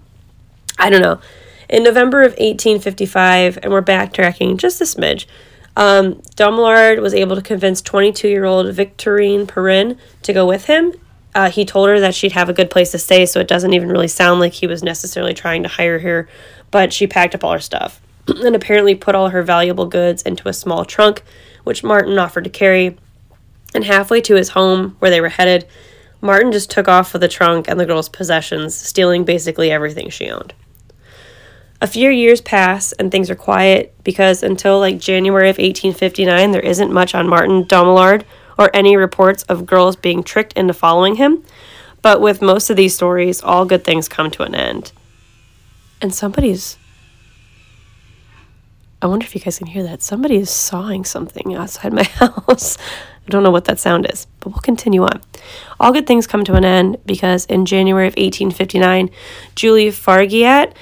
I 0.77 0.89
don't 0.89 1.01
know. 1.01 1.19
In 1.69 1.83
November 1.83 2.21
of 2.21 2.31
1855, 2.31 3.59
and 3.61 3.71
we're 3.71 3.81
backtracking 3.81 4.57
just 4.57 4.81
a 4.81 4.85
smidge, 4.85 5.25
um, 5.75 6.15
Dumollard 6.35 6.99
was 6.99 7.13
able 7.13 7.35
to 7.35 7.41
convince 7.41 7.81
22 7.81 8.27
year 8.27 8.45
old 8.45 8.65
Victorine 8.75 9.47
Perrin 9.47 9.97
to 10.23 10.33
go 10.33 10.45
with 10.45 10.65
him. 10.65 10.93
Uh, 11.35 11.49
he 11.49 11.63
told 11.63 11.89
her 11.89 11.99
that 11.99 12.15
she'd 12.15 12.31
have 12.31 12.49
a 12.49 12.53
good 12.53 12.71
place 12.71 12.91
to 12.91 12.97
stay, 12.97 13.25
so 13.25 13.39
it 13.39 13.47
doesn't 13.47 13.73
even 13.73 13.89
really 13.89 14.07
sound 14.07 14.39
like 14.39 14.53
he 14.53 14.67
was 14.67 14.81
necessarily 14.81 15.33
trying 15.33 15.61
to 15.63 15.69
hire 15.69 15.99
her, 15.99 16.27
but 16.71 16.91
she 16.91 17.05
packed 17.05 17.35
up 17.35 17.43
all 17.43 17.53
her 17.53 17.59
stuff 17.59 18.01
and 18.27 18.55
apparently 18.55 18.95
put 18.95 19.15
all 19.15 19.29
her 19.29 19.43
valuable 19.43 19.85
goods 19.85 20.23
into 20.23 20.49
a 20.49 20.53
small 20.53 20.85
trunk, 20.85 21.23
which 21.63 21.83
Martin 21.83 22.17
offered 22.17 22.45
to 22.45 22.49
carry. 22.49 22.97
And 23.73 23.83
halfway 23.83 24.21
to 24.21 24.35
his 24.35 24.49
home, 24.49 24.95
where 24.99 25.11
they 25.11 25.21
were 25.21 25.29
headed, 25.29 25.67
Martin 26.21 26.51
just 26.51 26.69
took 26.69 26.87
off 26.87 27.13
with 27.13 27.21
the 27.21 27.27
trunk 27.27 27.67
and 27.67 27.79
the 27.79 27.85
girl's 27.85 28.09
possessions, 28.09 28.75
stealing 28.75 29.23
basically 29.23 29.71
everything 29.71 30.09
she 30.09 30.29
owned. 30.29 30.53
A 31.81 31.87
few 31.87 32.09
years 32.09 32.41
pass 32.41 32.91
and 32.93 33.09
things 33.09 33.29
are 33.29 33.35
quiet 33.35 33.95
because 34.03 34.43
until 34.43 34.79
like 34.79 34.99
January 34.99 35.49
of 35.49 35.57
1859, 35.57 36.51
there 36.51 36.61
isn't 36.61 36.91
much 36.91 37.15
on 37.15 37.29
Martin 37.29 37.63
Dumollard 37.63 38.25
or 38.57 38.69
any 38.73 38.97
reports 38.97 39.43
of 39.43 39.65
girls 39.65 39.95
being 39.95 40.21
tricked 40.21 40.53
into 40.53 40.73
following 40.73 41.15
him. 41.15 41.43
But 42.01 42.19
with 42.19 42.41
most 42.41 42.69
of 42.69 42.75
these 42.75 42.93
stories, 42.95 43.41
all 43.41 43.65
good 43.65 43.85
things 43.85 44.09
come 44.09 44.29
to 44.31 44.43
an 44.43 44.55
end. 44.55 44.91
And 46.01 46.13
somebody's. 46.13 46.77
I 49.01 49.07
wonder 49.07 49.25
if 49.25 49.33
you 49.33 49.39
guys 49.39 49.57
can 49.57 49.67
hear 49.67 49.83
that. 49.83 50.01
Somebody 50.01 50.35
is 50.35 50.49
sawing 50.49 51.05
something 51.05 51.55
outside 51.55 51.93
my 51.93 52.03
house. 52.03 52.77
I 53.29 53.31
don't 53.31 53.43
know 53.43 53.51
what 53.51 53.65
that 53.65 53.77
sound 53.77 54.07
is, 54.11 54.25
but 54.39 54.49
we'll 54.49 54.61
continue 54.61 55.03
on. 55.03 55.21
All 55.79 55.93
good 55.93 56.07
things 56.07 56.25
come 56.25 56.43
to 56.45 56.55
an 56.55 56.65
end 56.65 56.97
because 57.05 57.45
in 57.45 57.67
January 57.67 58.07
of 58.07 58.13
1859, 58.13 59.11
Julie 59.53 59.89
Fargiat, 59.89 60.73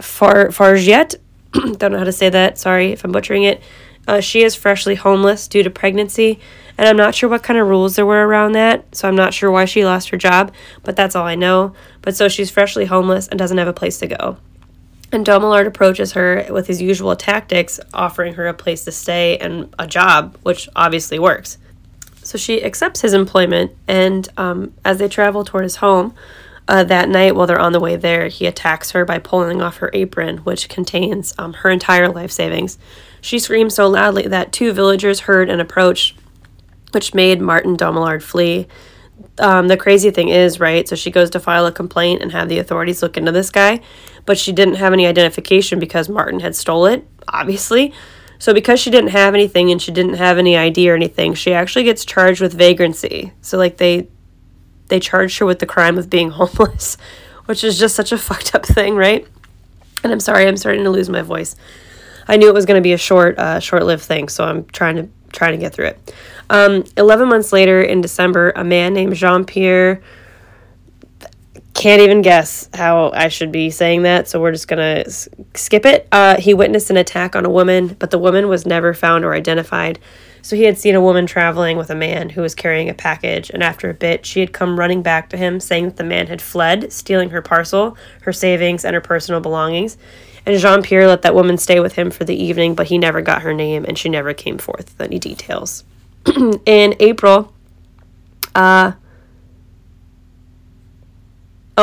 Far, 0.00 0.50
Fargiet, 0.50 1.16
don't 1.52 1.90
know 1.90 1.98
how 1.98 2.04
to 2.04 2.12
say 2.12 2.28
that, 2.28 2.58
sorry 2.58 2.92
if 2.92 3.02
I'm 3.02 3.10
butchering 3.10 3.42
it, 3.42 3.60
uh, 4.06 4.20
she 4.20 4.44
is 4.44 4.54
freshly 4.54 4.94
homeless 4.94 5.48
due 5.48 5.64
to 5.64 5.70
pregnancy, 5.70 6.38
and 6.78 6.86
I'm 6.88 6.96
not 6.96 7.16
sure 7.16 7.28
what 7.28 7.42
kind 7.42 7.58
of 7.58 7.66
rules 7.66 7.96
there 7.96 8.06
were 8.06 8.24
around 8.24 8.52
that, 8.52 8.94
so 8.94 9.08
I'm 9.08 9.16
not 9.16 9.34
sure 9.34 9.50
why 9.50 9.64
she 9.64 9.84
lost 9.84 10.10
her 10.10 10.16
job, 10.16 10.54
but 10.84 10.94
that's 10.94 11.16
all 11.16 11.26
I 11.26 11.34
know. 11.34 11.74
But 12.02 12.14
so 12.14 12.28
she's 12.28 12.52
freshly 12.52 12.84
homeless 12.84 13.26
and 13.26 13.36
doesn't 13.36 13.58
have 13.58 13.66
a 13.66 13.72
place 13.72 13.98
to 13.98 14.06
go. 14.06 14.36
And 15.10 15.26
Dumollard 15.26 15.66
approaches 15.66 16.12
her 16.12 16.46
with 16.50 16.68
his 16.68 16.80
usual 16.80 17.16
tactics, 17.16 17.80
offering 17.92 18.34
her 18.34 18.46
a 18.46 18.54
place 18.54 18.84
to 18.84 18.92
stay 18.92 19.38
and 19.38 19.74
a 19.76 19.88
job, 19.88 20.38
which 20.44 20.68
obviously 20.76 21.18
works. 21.18 21.58
So 22.30 22.38
she 22.38 22.62
accepts 22.62 23.00
his 23.00 23.12
employment, 23.12 23.72
and 23.88 24.28
um, 24.36 24.72
as 24.84 24.98
they 24.98 25.08
travel 25.08 25.42
toward 25.44 25.64
his 25.64 25.74
home 25.74 26.14
uh, 26.68 26.84
that 26.84 27.08
night, 27.08 27.34
while 27.34 27.48
they're 27.48 27.58
on 27.58 27.72
the 27.72 27.80
way 27.80 27.96
there, 27.96 28.28
he 28.28 28.46
attacks 28.46 28.92
her 28.92 29.04
by 29.04 29.18
pulling 29.18 29.60
off 29.60 29.78
her 29.78 29.90
apron, 29.92 30.38
which 30.38 30.68
contains 30.68 31.34
um, 31.38 31.54
her 31.54 31.70
entire 31.70 32.08
life 32.08 32.30
savings. 32.30 32.78
She 33.20 33.40
screams 33.40 33.74
so 33.74 33.88
loudly 33.88 34.28
that 34.28 34.52
two 34.52 34.72
villagers 34.72 35.18
heard 35.18 35.50
and 35.50 35.60
approached, 35.60 36.16
which 36.92 37.14
made 37.14 37.40
Martin 37.40 37.76
Dumollard 37.76 38.22
flee. 38.22 38.68
Um, 39.40 39.66
the 39.66 39.76
crazy 39.76 40.12
thing 40.12 40.28
is, 40.28 40.60
right, 40.60 40.88
so 40.88 40.94
she 40.94 41.10
goes 41.10 41.30
to 41.30 41.40
file 41.40 41.66
a 41.66 41.72
complaint 41.72 42.22
and 42.22 42.30
have 42.30 42.48
the 42.48 42.60
authorities 42.60 43.02
look 43.02 43.16
into 43.16 43.32
this 43.32 43.50
guy, 43.50 43.80
but 44.24 44.38
she 44.38 44.52
didn't 44.52 44.76
have 44.76 44.92
any 44.92 45.04
identification 45.04 45.80
because 45.80 46.08
Martin 46.08 46.38
had 46.38 46.54
stole 46.54 46.86
it, 46.86 47.04
obviously. 47.26 47.92
So 48.40 48.54
because 48.54 48.80
she 48.80 48.90
didn't 48.90 49.10
have 49.10 49.34
anything 49.34 49.70
and 49.70 49.80
she 49.80 49.92
didn't 49.92 50.14
have 50.14 50.38
any 50.38 50.56
ID 50.56 50.90
or 50.90 50.94
anything, 50.94 51.34
she 51.34 51.52
actually 51.52 51.84
gets 51.84 52.06
charged 52.06 52.40
with 52.40 52.54
vagrancy. 52.54 53.32
So 53.42 53.58
like 53.58 53.76
they 53.76 54.08
they 54.88 54.98
charged 54.98 55.38
her 55.38 55.46
with 55.46 55.60
the 55.60 55.66
crime 55.66 55.98
of 55.98 56.10
being 56.10 56.30
homeless, 56.40 56.96
which 57.44 57.62
is 57.62 57.78
just 57.78 57.94
such 57.94 58.12
a 58.12 58.18
fucked 58.18 58.54
up 58.54 58.64
thing, 58.64 58.96
right? 58.96 59.26
And 60.02 60.10
I'm 60.10 60.20
sorry, 60.20 60.48
I'm 60.48 60.56
starting 60.56 60.84
to 60.84 60.90
lose 60.90 61.10
my 61.10 61.20
voice. 61.20 61.54
I 62.26 62.38
knew 62.38 62.48
it 62.48 62.54
was 62.54 62.64
going 62.64 62.78
to 62.78 62.82
be 62.82 62.94
a 62.94 62.98
short, 62.98 63.38
uh, 63.38 63.60
short-lived 63.60 64.02
thing, 64.02 64.28
so 64.30 64.44
I'm 64.44 64.64
trying 64.66 64.96
to 64.96 65.08
trying 65.32 65.52
to 65.52 65.58
get 65.58 65.74
through 65.74 65.86
it. 65.86 66.14
Um, 66.48 66.84
Eleven 66.96 67.28
months 67.28 67.52
later, 67.52 67.82
in 67.82 68.00
December, 68.00 68.52
a 68.56 68.64
man 68.64 68.94
named 68.94 69.14
Jean 69.16 69.44
Pierre 69.44 70.00
can't 71.74 72.02
even 72.02 72.22
guess 72.22 72.68
how 72.74 73.10
I 73.14 73.28
should 73.28 73.52
be 73.52 73.70
saying 73.70 74.02
that, 74.02 74.28
so 74.28 74.40
we're 74.40 74.52
just 74.52 74.68
gonna 74.68 75.04
s- 75.06 75.28
skip 75.54 75.86
it. 75.86 76.06
Uh, 76.12 76.36
he 76.38 76.54
witnessed 76.54 76.90
an 76.90 76.96
attack 76.96 77.34
on 77.36 77.46
a 77.46 77.50
woman, 77.50 77.96
but 77.98 78.10
the 78.10 78.18
woman 78.18 78.48
was 78.48 78.66
never 78.66 78.92
found 78.92 79.24
or 79.24 79.34
identified. 79.34 79.98
So 80.42 80.56
he 80.56 80.64
had 80.64 80.78
seen 80.78 80.94
a 80.94 81.00
woman 81.00 81.26
traveling 81.26 81.76
with 81.76 81.90
a 81.90 81.94
man 81.94 82.30
who 82.30 82.42
was 82.42 82.54
carrying 82.54 82.88
a 82.88 82.94
package, 82.94 83.50
and 83.50 83.62
after 83.62 83.90
a 83.90 83.94
bit, 83.94 84.24
she 84.24 84.40
had 84.40 84.52
come 84.52 84.78
running 84.78 85.02
back 85.02 85.28
to 85.30 85.36
him, 85.36 85.60
saying 85.60 85.84
that 85.86 85.96
the 85.96 86.04
man 86.04 86.26
had 86.28 86.40
fled, 86.40 86.92
stealing 86.92 87.30
her 87.30 87.42
parcel, 87.42 87.96
her 88.22 88.32
savings, 88.32 88.84
and 88.84 88.94
her 88.94 89.00
personal 89.00 89.40
belongings. 89.40 89.98
And 90.46 90.58
Jean 90.58 90.82
Pierre 90.82 91.06
let 91.06 91.22
that 91.22 91.34
woman 91.34 91.58
stay 91.58 91.80
with 91.80 91.94
him 91.94 92.10
for 92.10 92.24
the 92.24 92.34
evening, 92.34 92.74
but 92.74 92.86
he 92.86 92.96
never 92.96 93.20
got 93.20 93.42
her 93.42 93.52
name, 93.52 93.84
and 93.84 93.98
she 93.98 94.08
never 94.08 94.32
came 94.32 94.58
forth 94.58 94.94
with 94.98 95.00
any 95.00 95.18
details. 95.18 95.84
In 96.66 96.94
April, 97.00 97.52
uh, 98.54 98.92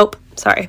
Oh, 0.00 0.12
sorry. 0.36 0.68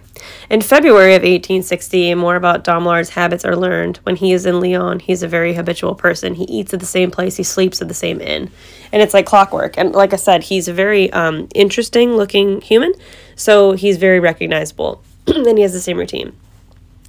In 0.49 0.59
February 0.59 1.13
of 1.13 1.21
1860, 1.21 2.15
more 2.15 2.35
about 2.35 2.63
Dumollard's 2.63 3.09
habits 3.09 3.45
are 3.45 3.55
learned. 3.55 3.97
When 3.97 4.15
he 4.15 4.33
is 4.33 4.47
in 4.47 4.59
Lyon, 4.59 4.99
he's 4.99 5.21
a 5.21 5.27
very 5.27 5.53
habitual 5.53 5.93
person. 5.93 6.33
He 6.33 6.45
eats 6.45 6.73
at 6.73 6.79
the 6.79 6.87
same 6.87 7.11
place, 7.11 7.35
he 7.35 7.43
sleeps 7.43 7.79
at 7.79 7.87
the 7.87 7.93
same 7.93 8.21
inn. 8.21 8.49
And 8.91 9.03
it's 9.03 9.13
like 9.13 9.27
clockwork. 9.27 9.77
And 9.77 9.91
like 9.91 10.13
I 10.13 10.15
said, 10.15 10.45
he's 10.45 10.67
a 10.67 10.73
very 10.73 11.13
um, 11.13 11.47
interesting 11.53 12.17
looking 12.17 12.59
human. 12.61 12.91
So 13.35 13.73
he's 13.73 13.97
very 13.97 14.19
recognizable. 14.19 15.03
and 15.27 15.59
he 15.59 15.61
has 15.61 15.73
the 15.73 15.79
same 15.79 15.99
routine. 15.99 16.35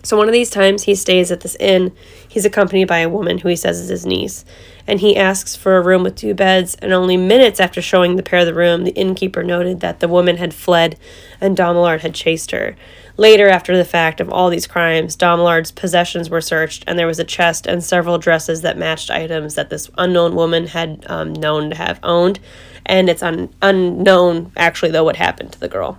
So 0.02 0.16
one 0.16 0.28
of 0.28 0.32
these 0.32 0.50
times 0.50 0.84
he 0.84 0.94
stays 0.94 1.30
at 1.30 1.40
this 1.40 1.56
inn. 1.56 1.92
He's 2.26 2.46
accompanied 2.46 2.86
by 2.88 3.00
a 3.00 3.08
woman 3.08 3.38
who 3.38 3.48
he 3.48 3.56
says 3.56 3.78
is 3.78 3.88
his 3.88 4.06
niece, 4.06 4.44
and 4.86 5.00
he 5.00 5.16
asks 5.16 5.54
for 5.54 5.76
a 5.76 5.82
room 5.82 6.02
with 6.02 6.16
two 6.16 6.32
beds. 6.32 6.74
And 6.76 6.92
only 6.92 7.18
minutes 7.18 7.60
after 7.60 7.82
showing 7.82 8.16
the 8.16 8.22
pair 8.22 8.44
the 8.44 8.54
room, 8.54 8.84
the 8.84 8.92
innkeeper 8.92 9.42
noted 9.42 9.80
that 9.80 10.00
the 10.00 10.08
woman 10.08 10.38
had 10.38 10.54
fled, 10.54 10.98
and 11.40 11.56
Dumollard 11.56 12.00
had 12.00 12.14
chased 12.14 12.50
her. 12.52 12.76
Later, 13.18 13.50
after 13.50 13.76
the 13.76 13.84
fact 13.84 14.20
of 14.20 14.30
all 14.30 14.48
these 14.48 14.66
crimes, 14.66 15.16
Dumollard's 15.16 15.70
possessions 15.70 16.30
were 16.30 16.40
searched, 16.40 16.84
and 16.86 16.98
there 16.98 17.06
was 17.06 17.18
a 17.18 17.24
chest 17.24 17.66
and 17.66 17.84
several 17.84 18.16
dresses 18.16 18.62
that 18.62 18.78
matched 18.78 19.10
items 19.10 19.54
that 19.56 19.68
this 19.68 19.90
unknown 19.98 20.34
woman 20.34 20.68
had 20.68 21.04
um, 21.08 21.34
known 21.34 21.70
to 21.70 21.76
have 21.76 22.00
owned. 22.02 22.40
And 22.86 23.10
it's 23.10 23.22
un- 23.22 23.52
unknown, 23.60 24.52
actually, 24.56 24.92
though, 24.92 25.04
what 25.04 25.16
happened 25.16 25.52
to 25.52 25.60
the 25.60 25.68
girl. 25.68 25.98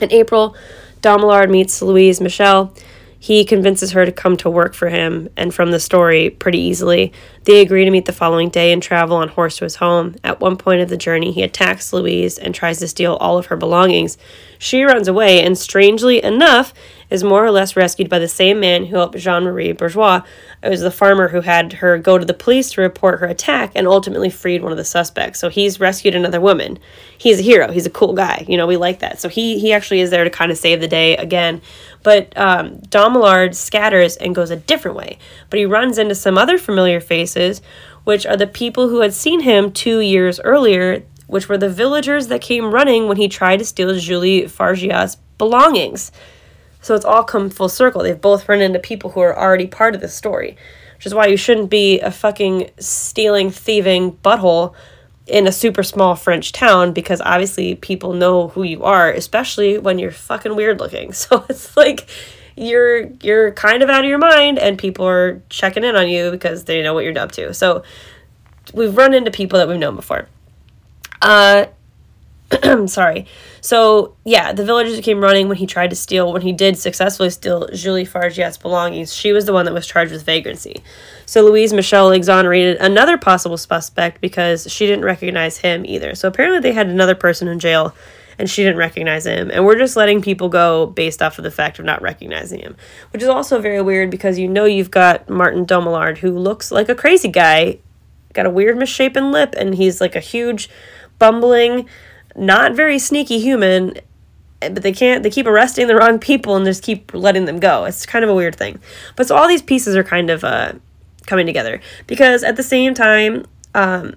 In 0.00 0.10
April, 0.10 0.56
Dumollard 1.02 1.50
meets 1.50 1.82
Louise 1.82 2.18
Michel. 2.20 2.74
He 3.22 3.44
convinces 3.44 3.92
her 3.92 4.04
to 4.04 4.10
come 4.10 4.36
to 4.38 4.50
work 4.50 4.74
for 4.74 4.88
him, 4.88 5.28
and 5.36 5.54
from 5.54 5.70
the 5.70 5.78
story, 5.78 6.28
pretty 6.28 6.58
easily, 6.58 7.12
they 7.44 7.60
agree 7.60 7.84
to 7.84 7.90
meet 7.90 8.04
the 8.04 8.12
following 8.12 8.50
day 8.50 8.72
and 8.72 8.82
travel 8.82 9.16
on 9.16 9.28
horse 9.28 9.56
to 9.56 9.64
his 9.64 9.76
home. 9.76 10.16
At 10.22 10.40
one 10.40 10.56
point 10.56 10.80
of 10.80 10.88
the 10.88 10.96
journey, 10.96 11.32
he 11.32 11.42
attacks 11.42 11.92
Louise 11.92 12.38
and 12.38 12.54
tries 12.54 12.78
to 12.78 12.88
steal 12.88 13.14
all 13.14 13.38
of 13.38 13.46
her 13.46 13.56
belongings. 13.56 14.16
She 14.58 14.84
runs 14.84 15.08
away, 15.08 15.42
and 15.44 15.58
strangely 15.58 16.22
enough, 16.22 16.72
is 17.12 17.22
more 17.22 17.44
or 17.44 17.50
less 17.50 17.76
rescued 17.76 18.08
by 18.08 18.18
the 18.18 18.28
same 18.28 18.58
man 18.58 18.86
who 18.86 18.96
helped 18.96 19.18
Jean 19.18 19.44
Marie 19.44 19.72
Bourgeois. 19.72 20.22
It 20.62 20.68
was 20.70 20.80
the 20.80 20.90
farmer 20.90 21.28
who 21.28 21.42
had 21.42 21.74
her 21.74 21.98
go 21.98 22.16
to 22.16 22.24
the 22.24 22.32
police 22.32 22.72
to 22.72 22.80
report 22.80 23.20
her 23.20 23.26
attack 23.26 23.72
and 23.74 23.86
ultimately 23.86 24.30
freed 24.30 24.62
one 24.62 24.72
of 24.72 24.78
the 24.78 24.84
suspects. 24.84 25.38
So 25.38 25.50
he's 25.50 25.78
rescued 25.78 26.14
another 26.14 26.40
woman. 26.40 26.78
He's 27.18 27.40
a 27.40 27.42
hero. 27.42 27.70
He's 27.70 27.84
a 27.84 27.90
cool 27.90 28.14
guy. 28.14 28.46
You 28.48 28.56
know, 28.56 28.66
we 28.66 28.78
like 28.78 29.00
that. 29.00 29.20
So 29.20 29.28
he 29.28 29.58
he 29.58 29.72
actually 29.72 30.00
is 30.00 30.10
there 30.10 30.24
to 30.24 30.30
kind 30.30 30.50
of 30.50 30.56
save 30.56 30.80
the 30.80 30.88
day 30.88 31.16
again. 31.16 31.60
But 32.02 32.36
um, 32.36 32.80
scatters 33.52 34.16
and 34.16 34.34
goes 34.34 34.50
a 34.50 34.56
different 34.56 34.96
way. 34.96 35.18
But 35.50 35.58
he 35.58 35.66
runs 35.66 35.98
into 35.98 36.14
some 36.14 36.38
other 36.38 36.56
familiar 36.56 37.00
which 38.04 38.26
are 38.26 38.36
the 38.36 38.46
people 38.46 38.88
who 38.88 39.00
had 39.00 39.14
seen 39.14 39.40
him 39.40 39.72
two 39.72 40.00
years 40.00 40.40
earlier, 40.40 41.02
which 41.26 41.48
were 41.48 41.58
the 41.58 41.68
villagers 41.68 42.28
that 42.28 42.40
came 42.40 42.72
running 42.72 43.08
when 43.08 43.16
he 43.16 43.28
tried 43.28 43.58
to 43.58 43.64
steal 43.64 43.96
Julie 43.98 44.46
Fargiat's 44.46 45.16
belongings. 45.38 46.12
So 46.80 46.94
it's 46.94 47.04
all 47.04 47.24
come 47.24 47.48
full 47.48 47.68
circle. 47.68 48.02
They've 48.02 48.20
both 48.20 48.48
run 48.48 48.60
into 48.60 48.78
people 48.78 49.10
who 49.10 49.20
are 49.20 49.38
already 49.38 49.66
part 49.66 49.94
of 49.94 50.00
the 50.00 50.08
story, 50.08 50.56
which 50.96 51.06
is 51.06 51.14
why 51.14 51.26
you 51.26 51.36
shouldn't 51.36 51.70
be 51.70 52.00
a 52.00 52.10
fucking 52.10 52.70
stealing, 52.78 53.50
thieving 53.50 54.12
butthole 54.16 54.74
in 55.26 55.46
a 55.46 55.52
super 55.52 55.82
small 55.82 56.16
French 56.16 56.50
town 56.50 56.92
because 56.92 57.20
obviously 57.20 57.76
people 57.76 58.12
know 58.12 58.48
who 58.48 58.64
you 58.64 58.82
are, 58.82 59.10
especially 59.10 59.78
when 59.78 59.98
you're 59.98 60.10
fucking 60.10 60.56
weird 60.56 60.80
looking. 60.80 61.12
So 61.22 61.44
it's 61.48 61.76
like 61.76 62.08
you're 62.56 63.06
you're 63.22 63.52
kind 63.52 63.82
of 63.82 63.90
out 63.90 64.04
of 64.04 64.08
your 64.08 64.18
mind 64.18 64.58
and 64.58 64.78
people 64.78 65.06
are 65.06 65.42
checking 65.48 65.84
in 65.84 65.96
on 65.96 66.08
you 66.08 66.30
because 66.30 66.64
they 66.64 66.82
know 66.82 66.94
what 66.94 67.04
you're 67.04 67.18
up 67.18 67.32
to. 67.32 67.54
So 67.54 67.82
we've 68.72 68.96
run 68.96 69.14
into 69.14 69.30
people 69.30 69.58
that 69.58 69.68
we've 69.68 69.78
known 69.78 69.96
before. 69.96 70.28
Uh 71.20 71.66
sorry. 72.86 73.26
So 73.60 74.14
yeah, 74.24 74.52
the 74.52 74.64
villagers 74.64 75.00
came 75.00 75.20
running 75.20 75.48
when 75.48 75.56
he 75.56 75.66
tried 75.66 75.90
to 75.90 75.96
steal. 75.96 76.32
When 76.32 76.42
he 76.42 76.52
did 76.52 76.76
successfully 76.76 77.30
steal 77.30 77.68
Julie 77.68 78.04
Fargiat's 78.04 78.58
belongings, 78.58 79.14
she 79.14 79.32
was 79.32 79.46
the 79.46 79.52
one 79.52 79.64
that 79.64 79.74
was 79.74 79.86
charged 79.86 80.12
with 80.12 80.24
vagrancy. 80.24 80.82
So 81.26 81.42
Louise 81.42 81.72
Michel 81.72 82.10
exonerated 82.10 82.78
another 82.78 83.16
possible 83.16 83.56
suspect 83.56 84.20
because 84.20 84.70
she 84.70 84.86
didn't 84.86 85.04
recognize 85.04 85.58
him 85.58 85.86
either. 85.86 86.14
So 86.14 86.28
apparently 86.28 86.60
they 86.60 86.72
had 86.72 86.88
another 86.88 87.14
person 87.14 87.48
in 87.48 87.58
jail, 87.58 87.94
and 88.38 88.48
she 88.48 88.62
didn't 88.62 88.78
recognize 88.78 89.26
him. 89.26 89.50
And 89.50 89.64
we're 89.64 89.78
just 89.78 89.96
letting 89.96 90.22
people 90.22 90.48
go 90.48 90.86
based 90.86 91.22
off 91.22 91.38
of 91.38 91.44
the 91.44 91.50
fact 91.50 91.78
of 91.78 91.84
not 91.84 92.02
recognizing 92.02 92.60
him, 92.60 92.76
which 93.12 93.22
is 93.22 93.28
also 93.28 93.60
very 93.60 93.82
weird 93.82 94.10
because 94.10 94.38
you 94.38 94.48
know 94.48 94.64
you've 94.64 94.90
got 94.90 95.28
Martin 95.28 95.64
Dumollard 95.64 96.18
who 96.18 96.30
looks 96.30 96.70
like 96.70 96.88
a 96.88 96.94
crazy 96.94 97.28
guy, 97.28 97.78
got 98.32 98.46
a 98.46 98.50
weird 98.50 98.76
misshapen 98.76 99.32
lip, 99.32 99.54
and 99.56 99.74
he's 99.74 100.00
like 100.00 100.16
a 100.16 100.20
huge, 100.20 100.68
bumbling 101.18 101.88
not 102.34 102.74
very 102.74 102.98
sneaky 102.98 103.38
human 103.38 103.94
but 104.60 104.82
they 104.82 104.92
can't 104.92 105.22
they 105.22 105.30
keep 105.30 105.46
arresting 105.46 105.86
the 105.86 105.96
wrong 105.96 106.18
people 106.18 106.56
and 106.56 106.64
just 106.64 106.82
keep 106.82 107.12
letting 107.14 107.44
them 107.44 107.58
go 107.58 107.84
it's 107.84 108.06
kind 108.06 108.24
of 108.24 108.30
a 108.30 108.34
weird 108.34 108.54
thing 108.54 108.78
but 109.16 109.26
so 109.26 109.36
all 109.36 109.48
these 109.48 109.62
pieces 109.62 109.96
are 109.96 110.04
kind 110.04 110.30
of 110.30 110.44
uh 110.44 110.72
coming 111.26 111.46
together 111.46 111.80
because 112.06 112.42
at 112.42 112.56
the 112.56 112.62
same 112.62 112.94
time 112.94 113.44
um 113.74 114.14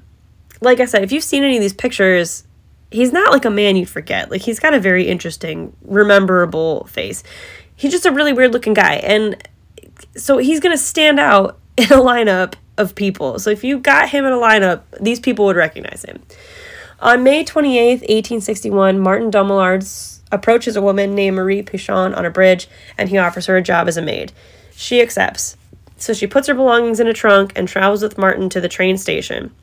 like 0.61 0.79
i 0.79 0.85
said 0.85 1.03
if 1.03 1.11
you've 1.11 1.23
seen 1.23 1.43
any 1.43 1.57
of 1.57 1.61
these 1.61 1.73
pictures 1.73 2.43
he's 2.95 3.11
not 3.11 3.31
like 3.31 3.45
a 3.45 3.49
man 3.49 3.75
you'd 3.75 3.89
forget 3.89 4.31
like 4.31 4.41
he's 4.41 4.59
got 4.59 4.73
a 4.73 4.79
very 4.79 5.07
interesting 5.07 5.75
rememberable 5.83 6.85
face 6.85 7.23
he's 7.75 7.91
just 7.91 8.05
a 8.05 8.11
really 8.11 8.33
weird 8.33 8.53
looking 8.53 8.73
guy 8.73 8.95
and 8.95 9.47
so 10.15 10.37
he's 10.37 10.59
gonna 10.59 10.77
stand 10.77 11.19
out 11.19 11.59
in 11.77 11.85
a 11.85 12.01
lineup 12.01 12.55
of 12.77 12.95
people 12.95 13.39
so 13.39 13.49
if 13.49 13.63
you 13.63 13.79
got 13.79 14.09
him 14.09 14.25
in 14.25 14.33
a 14.33 14.37
lineup 14.37 14.81
these 14.99 15.19
people 15.19 15.45
would 15.45 15.55
recognize 15.55 16.03
him 16.03 16.21
on 16.99 17.23
May 17.23 17.43
28th, 17.43 18.01
1861, 18.01 18.99
Martin 18.99 19.29
Dumollard 19.29 20.21
approaches 20.31 20.75
a 20.75 20.81
woman 20.81 21.13
named 21.13 21.35
Marie 21.35 21.61
Pichon 21.61 22.15
on 22.15 22.25
a 22.25 22.29
bridge 22.29 22.67
and 22.97 23.09
he 23.09 23.17
offers 23.17 23.45
her 23.47 23.57
a 23.57 23.61
job 23.61 23.87
as 23.87 23.97
a 23.97 24.01
maid. 24.01 24.31
She 24.75 25.01
accepts. 25.01 25.57
So 25.97 26.13
she 26.13 26.27
puts 26.27 26.47
her 26.47 26.53
belongings 26.53 26.99
in 26.99 27.07
a 27.07 27.13
trunk 27.13 27.53
and 27.55 27.67
travels 27.67 28.01
with 28.01 28.17
Martin 28.17 28.49
to 28.49 28.61
the 28.61 28.69
train 28.69 28.97
station. 28.97 29.53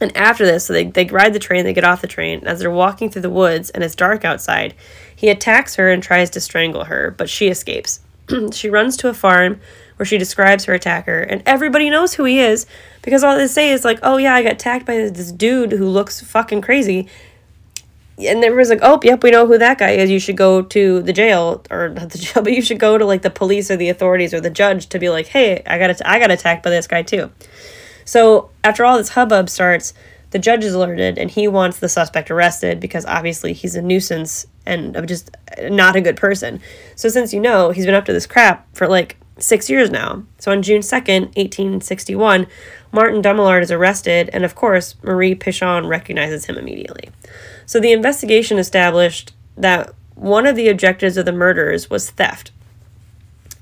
And 0.00 0.14
after 0.16 0.44
this, 0.44 0.66
so 0.66 0.72
they, 0.72 0.84
they 0.84 1.06
ride 1.06 1.32
the 1.32 1.38
train, 1.38 1.64
they 1.64 1.72
get 1.72 1.84
off 1.84 2.02
the 2.02 2.06
train. 2.06 2.46
As 2.46 2.60
they're 2.60 2.70
walking 2.70 3.10
through 3.10 3.22
the 3.22 3.30
woods 3.30 3.70
and 3.70 3.82
it's 3.82 3.94
dark 3.94 4.24
outside, 4.24 4.74
he 5.14 5.28
attacks 5.28 5.76
her 5.76 5.90
and 5.90 6.02
tries 6.02 6.30
to 6.30 6.40
strangle 6.40 6.84
her, 6.84 7.14
but 7.16 7.30
she 7.30 7.48
escapes. 7.48 8.00
she 8.52 8.68
runs 8.68 8.96
to 8.98 9.08
a 9.08 9.14
farm 9.14 9.60
where 9.96 10.06
she 10.06 10.18
describes 10.18 10.64
her 10.64 10.74
attacker, 10.74 11.20
and 11.20 11.42
everybody 11.46 11.88
knows 11.90 12.14
who 12.14 12.24
he 12.24 12.40
is 12.40 12.66
because 13.02 13.24
all 13.24 13.36
they 13.36 13.46
say 13.46 13.70
is 13.70 13.84
like, 13.84 13.98
"Oh 14.02 14.18
yeah, 14.18 14.34
I 14.34 14.42
got 14.42 14.52
attacked 14.52 14.86
by 14.86 15.08
this 15.08 15.32
dude 15.32 15.72
who 15.72 15.86
looks 15.86 16.20
fucking 16.20 16.60
crazy." 16.60 17.08
And 18.18 18.44
everyone's 18.44 18.70
like, 18.70 18.80
"Oh, 18.82 19.00
yep, 19.02 19.22
we 19.22 19.30
know 19.30 19.46
who 19.46 19.58
that 19.58 19.78
guy 19.78 19.92
is. 19.92 20.10
You 20.10 20.20
should 20.20 20.36
go 20.36 20.62
to 20.62 21.02
the 21.02 21.12
jail, 21.12 21.64
or 21.70 21.88
not 21.88 22.10
the 22.10 22.18
jail, 22.26 22.42
but 22.42 22.52
you 22.52 22.62
should 22.62 22.78
go 22.78 22.98
to 22.98 23.04
like 23.06 23.22
the 23.22 23.30
police 23.30 23.70
or 23.70 23.76
the 23.76 23.88
authorities 23.88 24.34
or 24.34 24.40
the 24.40 24.50
judge 24.50 24.88
to 24.88 24.98
be 24.98 25.08
like, 25.08 25.28
hey, 25.28 25.62
I 25.66 25.78
got 25.78 25.98
I 26.04 26.18
got 26.18 26.30
attacked 26.30 26.62
by 26.62 26.70
this 26.70 26.86
guy 26.86 27.02
too." 27.02 27.30
So 28.06 28.50
after 28.64 28.86
all 28.86 28.96
this 28.96 29.10
hubbub 29.10 29.50
starts, 29.50 29.92
the 30.30 30.38
judge 30.38 30.64
is 30.64 30.72
alerted 30.72 31.18
and 31.18 31.30
he 31.30 31.46
wants 31.46 31.78
the 31.78 31.88
suspect 31.88 32.30
arrested 32.30 32.80
because 32.80 33.04
obviously 33.04 33.52
he's 33.52 33.74
a 33.74 33.82
nuisance 33.82 34.46
and 34.64 35.06
just 35.06 35.30
not 35.62 35.96
a 35.96 36.00
good 36.00 36.16
person. 36.16 36.60
So 36.94 37.08
since 37.08 37.34
you 37.34 37.40
know 37.40 37.70
he's 37.70 37.84
been 37.84 37.94
up 37.94 38.06
to 38.06 38.12
this 38.12 38.26
crap 38.26 38.66
for 38.74 38.88
like 38.88 39.16
six 39.38 39.68
years 39.68 39.90
now. 39.90 40.24
So 40.38 40.50
on 40.50 40.62
June 40.62 40.80
2nd, 40.80 41.36
1861, 41.36 42.46
Martin 42.90 43.22
Dumollard 43.22 43.62
is 43.62 43.70
arrested, 43.70 44.30
and 44.32 44.44
of 44.44 44.54
course, 44.54 44.94
Marie 45.02 45.34
Pichon 45.34 45.88
recognizes 45.88 46.46
him 46.46 46.56
immediately. 46.56 47.10
So 47.66 47.78
the 47.78 47.92
investigation 47.92 48.58
established 48.58 49.34
that 49.56 49.92
one 50.14 50.46
of 50.46 50.56
the 50.56 50.68
objectives 50.68 51.16
of 51.16 51.26
the 51.26 51.32
murders 51.32 51.90
was 51.90 52.10
theft 52.10 52.50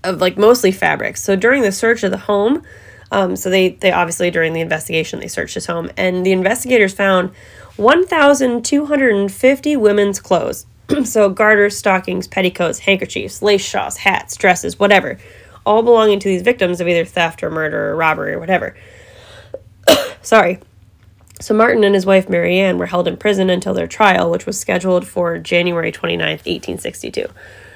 of 0.04 0.20
like 0.20 0.36
mostly 0.36 0.70
fabrics. 0.70 1.22
So 1.22 1.34
during 1.34 1.62
the 1.62 1.72
search 1.72 2.04
of 2.04 2.10
the 2.10 2.18
home, 2.18 2.62
um, 3.10 3.36
so 3.36 3.50
they 3.50 3.70
they 3.70 3.92
obviously 3.92 4.30
during 4.30 4.52
the 4.52 4.60
investigation 4.60 5.20
they 5.20 5.28
searched 5.28 5.54
his 5.54 5.66
home, 5.66 5.90
and 5.96 6.24
the 6.24 6.32
investigators 6.32 6.94
found 6.94 7.30
1,250 7.76 9.76
women's 9.76 10.20
clothes. 10.20 10.66
so 11.04 11.28
garters, 11.28 11.76
stockings, 11.76 12.28
petticoats, 12.28 12.80
handkerchiefs, 12.80 13.42
lace 13.42 13.64
shawls, 13.64 13.98
hats, 13.98 14.36
dresses, 14.36 14.78
whatever, 14.78 15.18
all 15.64 15.82
belonging 15.82 16.20
to 16.20 16.28
these 16.28 16.42
victims 16.42 16.80
of 16.80 16.88
either 16.88 17.04
theft 17.04 17.42
or 17.42 17.50
murder 17.50 17.90
or 17.90 17.96
robbery 17.96 18.34
or 18.34 18.38
whatever. 18.38 18.76
Sorry. 20.22 20.60
So 21.40 21.52
Martin 21.52 21.84
and 21.84 21.94
his 21.94 22.06
wife 22.06 22.28
Marianne 22.28 22.78
were 22.78 22.86
held 22.86 23.08
in 23.08 23.16
prison 23.16 23.50
until 23.50 23.74
their 23.74 23.88
trial, 23.88 24.30
which 24.30 24.46
was 24.46 24.58
scheduled 24.58 25.06
for 25.06 25.38
January 25.38 25.90
29th, 25.90 26.46
1862. 26.46 27.26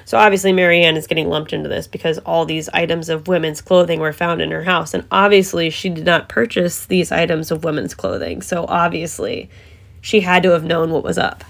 So 0.09 0.17
obviously 0.17 0.53
Marianne 0.53 0.97
is 0.97 1.05
getting 1.05 1.29
lumped 1.29 1.53
into 1.53 1.69
this 1.69 1.85
because 1.85 2.17
all 2.25 2.43
these 2.43 2.67
items 2.69 3.09
of 3.09 3.27
women's 3.27 3.61
clothing 3.61 3.99
were 3.99 4.11
found 4.11 4.41
in 4.41 4.49
her 4.49 4.63
house. 4.63 4.95
And 4.95 5.05
obviously 5.11 5.69
she 5.69 5.87
did 5.87 6.03
not 6.03 6.27
purchase 6.27 6.87
these 6.87 7.11
items 7.11 7.51
of 7.51 7.63
women's 7.63 7.93
clothing. 7.93 8.41
So 8.41 8.65
obviously 8.67 9.51
she 10.01 10.21
had 10.21 10.41
to 10.41 10.49
have 10.49 10.63
known 10.63 10.89
what 10.89 11.03
was 11.03 11.19
up. 11.19 11.43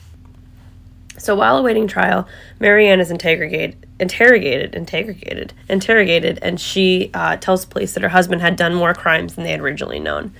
So 1.17 1.35
while 1.35 1.55
awaiting 1.55 1.87
trial, 1.87 2.27
Marianne 2.59 2.99
is 2.99 3.09
interrogated, 3.09 3.87
interrogated, 3.97 4.75
interrogated, 4.75 5.53
interrogated, 5.69 6.39
and 6.41 6.59
she 6.59 7.11
uh, 7.13 7.37
tells 7.37 7.63
police 7.65 7.93
that 7.93 8.03
her 8.03 8.09
husband 8.09 8.41
had 8.41 8.57
done 8.57 8.75
more 8.75 8.93
crimes 8.93 9.35
than 9.35 9.45
they 9.45 9.51
had 9.51 9.61
originally 9.61 10.01
known. 10.01 10.33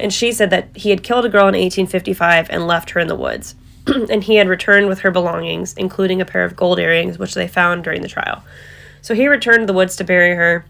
And 0.00 0.14
she 0.14 0.32
said 0.32 0.48
that 0.48 0.74
he 0.74 0.88
had 0.88 1.02
killed 1.02 1.26
a 1.26 1.28
girl 1.28 1.42
in 1.42 1.48
1855 1.48 2.48
and 2.48 2.66
left 2.66 2.88
her 2.92 3.00
in 3.00 3.08
the 3.08 3.14
woods. 3.14 3.54
and 4.10 4.24
he 4.24 4.36
had 4.36 4.48
returned 4.48 4.88
with 4.88 5.00
her 5.00 5.10
belongings, 5.10 5.72
including 5.74 6.20
a 6.20 6.24
pair 6.24 6.44
of 6.44 6.56
gold 6.56 6.78
earrings, 6.78 7.18
which 7.18 7.34
they 7.34 7.48
found 7.48 7.84
during 7.84 8.02
the 8.02 8.08
trial. 8.08 8.44
So 9.02 9.14
he 9.14 9.28
returned 9.28 9.60
to 9.60 9.66
the 9.66 9.72
woods 9.72 9.96
to 9.96 10.04
bury 10.04 10.34
her. 10.34 10.64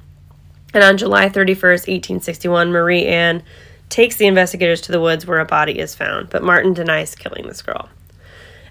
And 0.75 0.85
on 0.85 0.99
July 0.99 1.29
31st, 1.29 1.89
1861, 1.89 2.71
Marie 2.71 3.07
Anne 3.07 3.43
takes 3.89 4.17
the 4.17 4.27
investigators 4.27 4.81
to 4.83 4.93
the 4.93 5.01
woods 5.01 5.27
where 5.27 5.39
a 5.39 5.45
body 5.45 5.79
is 5.79 5.95
found, 5.95 6.29
but 6.29 6.43
Martin 6.43 6.75
denies 6.75 7.15
killing 7.15 7.47
this 7.47 7.63
girl. 7.63 7.89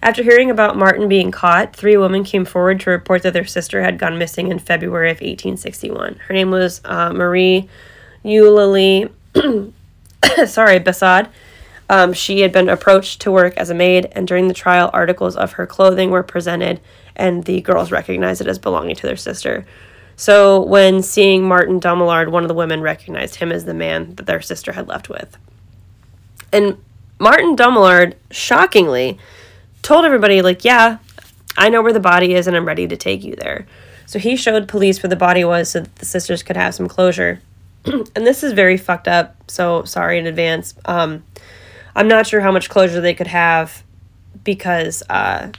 After 0.03 0.21
hearing 0.21 0.51
about 0.51 0.77
Martin 0.77 1.07
being 1.09 1.31
caught, 1.31 1.75
three 1.75 1.97
women 1.97 2.23
came 2.23 2.45
forward 2.45 2.79
to 2.81 2.91
report 2.91 3.23
that 3.23 3.33
their 3.33 3.45
sister 3.45 3.81
had 3.81 3.97
gone 3.97 4.19
missing 4.19 4.51
in 4.51 4.59
February 4.59 5.09
of 5.09 5.15
1861. 5.15 6.19
Her 6.27 6.33
name 6.33 6.51
was 6.51 6.79
uh, 6.85 7.11
Marie 7.11 7.67
Eulalie, 8.23 9.09
sorry, 10.45 10.79
Bassad. 10.79 11.29
Um, 11.89 12.13
she 12.13 12.41
had 12.41 12.51
been 12.51 12.69
approached 12.69 13.21
to 13.21 13.31
work 13.31 13.55
as 13.57 13.69
a 13.69 13.75
maid, 13.75 14.09
and 14.13 14.27
during 14.27 14.47
the 14.47 14.53
trial, 14.53 14.89
articles 14.93 15.35
of 15.35 15.53
her 15.53 15.67
clothing 15.67 16.09
were 16.09 16.23
presented, 16.23 16.81
and 17.15 17.43
the 17.43 17.61
girls 17.61 17.91
recognized 17.91 18.41
it 18.41 18.47
as 18.47 18.57
belonging 18.57 18.95
to 18.95 19.07
their 19.07 19.15
sister. 19.15 19.65
So, 20.15 20.63
when 20.63 21.03
seeing 21.03 21.47
Martin 21.47 21.79
Dumollard, 21.79 22.31
one 22.31 22.43
of 22.43 22.47
the 22.47 22.53
women 22.53 22.81
recognized 22.81 23.35
him 23.35 23.51
as 23.51 23.65
the 23.65 23.73
man 23.73 24.15
that 24.15 24.25
their 24.25 24.41
sister 24.41 24.71
had 24.71 24.87
left 24.87 25.09
with. 25.09 25.37
And 26.51 26.77
Martin 27.19 27.55
Dumollard, 27.55 28.15
shockingly, 28.31 29.19
told 29.81 30.05
everybody, 30.05 30.41
like, 30.41 30.63
yeah, 30.63 30.99
I 31.57 31.69
know 31.69 31.81
where 31.81 31.93
the 31.93 31.99
body 31.99 32.33
is 32.33 32.47
and 32.47 32.55
I'm 32.55 32.65
ready 32.65 32.87
to 32.87 32.97
take 32.97 33.23
you 33.23 33.35
there. 33.35 33.65
So 34.05 34.19
he 34.19 34.35
showed 34.35 34.67
police 34.67 35.01
where 35.01 35.09
the 35.09 35.15
body 35.15 35.43
was 35.43 35.71
so 35.71 35.81
that 35.81 35.95
the 35.95 36.05
sisters 36.05 36.43
could 36.43 36.57
have 36.57 36.75
some 36.75 36.87
closure. 36.87 37.41
and 37.85 38.27
this 38.27 38.43
is 38.43 38.53
very 38.53 38.77
fucked 38.77 39.07
up, 39.07 39.35
so 39.49 39.83
sorry 39.83 40.17
in 40.17 40.27
advance. 40.27 40.75
Um, 40.85 41.23
I'm 41.95 42.07
not 42.07 42.27
sure 42.27 42.41
how 42.41 42.51
much 42.51 42.69
closure 42.69 43.01
they 43.01 43.13
could 43.13 43.27
have 43.27 43.83
because 44.43 45.01
uh 45.09 45.51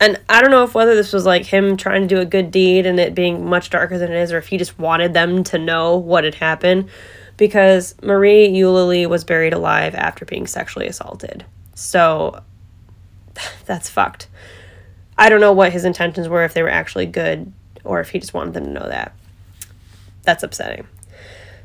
and 0.00 0.20
I 0.28 0.42
don't 0.42 0.50
know 0.50 0.64
if 0.64 0.74
whether 0.74 0.94
this 0.94 1.12
was 1.12 1.24
like 1.24 1.46
him 1.46 1.76
trying 1.76 2.02
to 2.02 2.08
do 2.08 2.20
a 2.20 2.24
good 2.24 2.50
deed 2.50 2.84
and 2.84 2.98
it 2.98 3.14
being 3.14 3.46
much 3.46 3.70
darker 3.70 3.96
than 3.96 4.12
it 4.12 4.20
is, 4.20 4.32
or 4.32 4.38
if 4.38 4.48
he 4.48 4.58
just 4.58 4.78
wanted 4.78 5.14
them 5.14 5.44
to 5.44 5.58
know 5.58 5.96
what 5.96 6.24
had 6.24 6.34
happened. 6.34 6.90
Because 7.36 7.94
Marie 8.02 8.48
Eulalie 8.48 9.06
was 9.06 9.24
buried 9.24 9.52
alive 9.52 9.94
after 9.94 10.24
being 10.24 10.46
sexually 10.46 10.86
assaulted. 10.86 11.44
So 11.74 12.42
that's 13.64 13.88
fucked. 13.88 14.28
I 15.16 15.28
don't 15.28 15.40
know 15.40 15.52
what 15.52 15.72
his 15.72 15.84
intentions 15.84 16.28
were, 16.28 16.44
if 16.44 16.54
they 16.54 16.62
were 16.62 16.68
actually 16.68 17.06
good, 17.06 17.52
or 17.82 18.00
if 18.00 18.10
he 18.10 18.18
just 18.18 18.34
wanted 18.34 18.54
them 18.54 18.64
to 18.64 18.70
know 18.72 18.88
that. 18.88 19.14
That's 20.22 20.42
upsetting. 20.42 20.86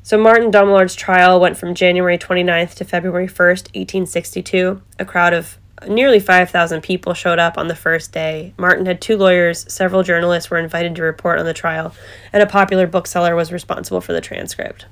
So 0.02 0.18
Martin 0.18 0.52
Dumollard's 0.52 0.96
trial 0.96 1.40
went 1.40 1.58
from 1.58 1.76
January 1.76 2.18
29th 2.18 2.76
to 2.76 2.86
February 2.86 3.28
1st, 3.28 3.76
1862. 3.76 4.82
A 4.98 5.06
crowd 5.06 5.34
of 5.34 5.58
nearly 5.88 6.20
5,000 6.20 6.82
people 6.82 7.14
showed 7.14 7.40
up 7.40 7.58
on 7.58 7.68
the 7.68 7.76
first 7.76 8.12
day. 8.12 8.54
Martin 8.58 8.86
had 8.86 9.02
two 9.02 9.18
lawyers, 9.18 9.72
several 9.72 10.04
journalists 10.04 10.50
were 10.50 10.58
invited 10.58 10.96
to 10.96 11.04
report 11.04 11.40
on 11.40 11.46
the 11.46 11.54
trial, 11.54 11.94
and 12.34 12.42
a 12.42 12.48
popular 12.48 12.88
bookseller 12.88 13.36
was 13.36 13.52
responsible 13.52 14.02
for 14.02 14.14
the 14.14 14.22
transcript. 14.22 14.86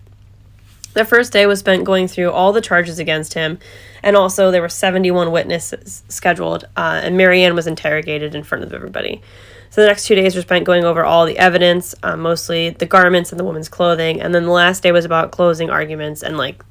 The 0.93 1.05
first 1.05 1.31
day 1.31 1.45
was 1.45 1.59
spent 1.59 1.83
going 1.83 2.07
through 2.07 2.31
all 2.31 2.53
the 2.53 2.61
charges 2.61 2.97
against 2.97 3.33
him, 3.33 3.59
and 4.01 4.15
also 4.15 4.49
there 4.49 4.61
were 4.61 4.69
71 4.69 5.31
witnesses 5.31 6.03
scheduled, 6.07 6.65
uh, 6.75 7.01
and 7.03 7.17
Marianne 7.17 7.55
was 7.55 7.67
interrogated 7.67 8.33
in 8.33 8.43
front 8.43 8.63
of 8.63 8.73
everybody. 8.73 9.21
So 9.69 9.81
the 9.81 9.87
next 9.87 10.05
two 10.05 10.15
days 10.15 10.35
were 10.35 10.41
spent 10.41 10.65
going 10.65 10.85
over 10.85 11.03
all 11.03 11.25
the 11.25 11.37
evidence, 11.37 11.93
um, 12.03 12.21
mostly 12.21 12.71
the 12.71 12.85
garments 12.85 13.31
and 13.31 13.39
the 13.39 13.43
woman's 13.43 13.69
clothing, 13.69 14.21
and 14.21 14.33
then 14.33 14.45
the 14.45 14.51
last 14.51 14.83
day 14.83 14.91
was 14.91 15.05
about 15.05 15.31
closing 15.31 15.69
arguments 15.69 16.23
and 16.23 16.37
like 16.37 16.63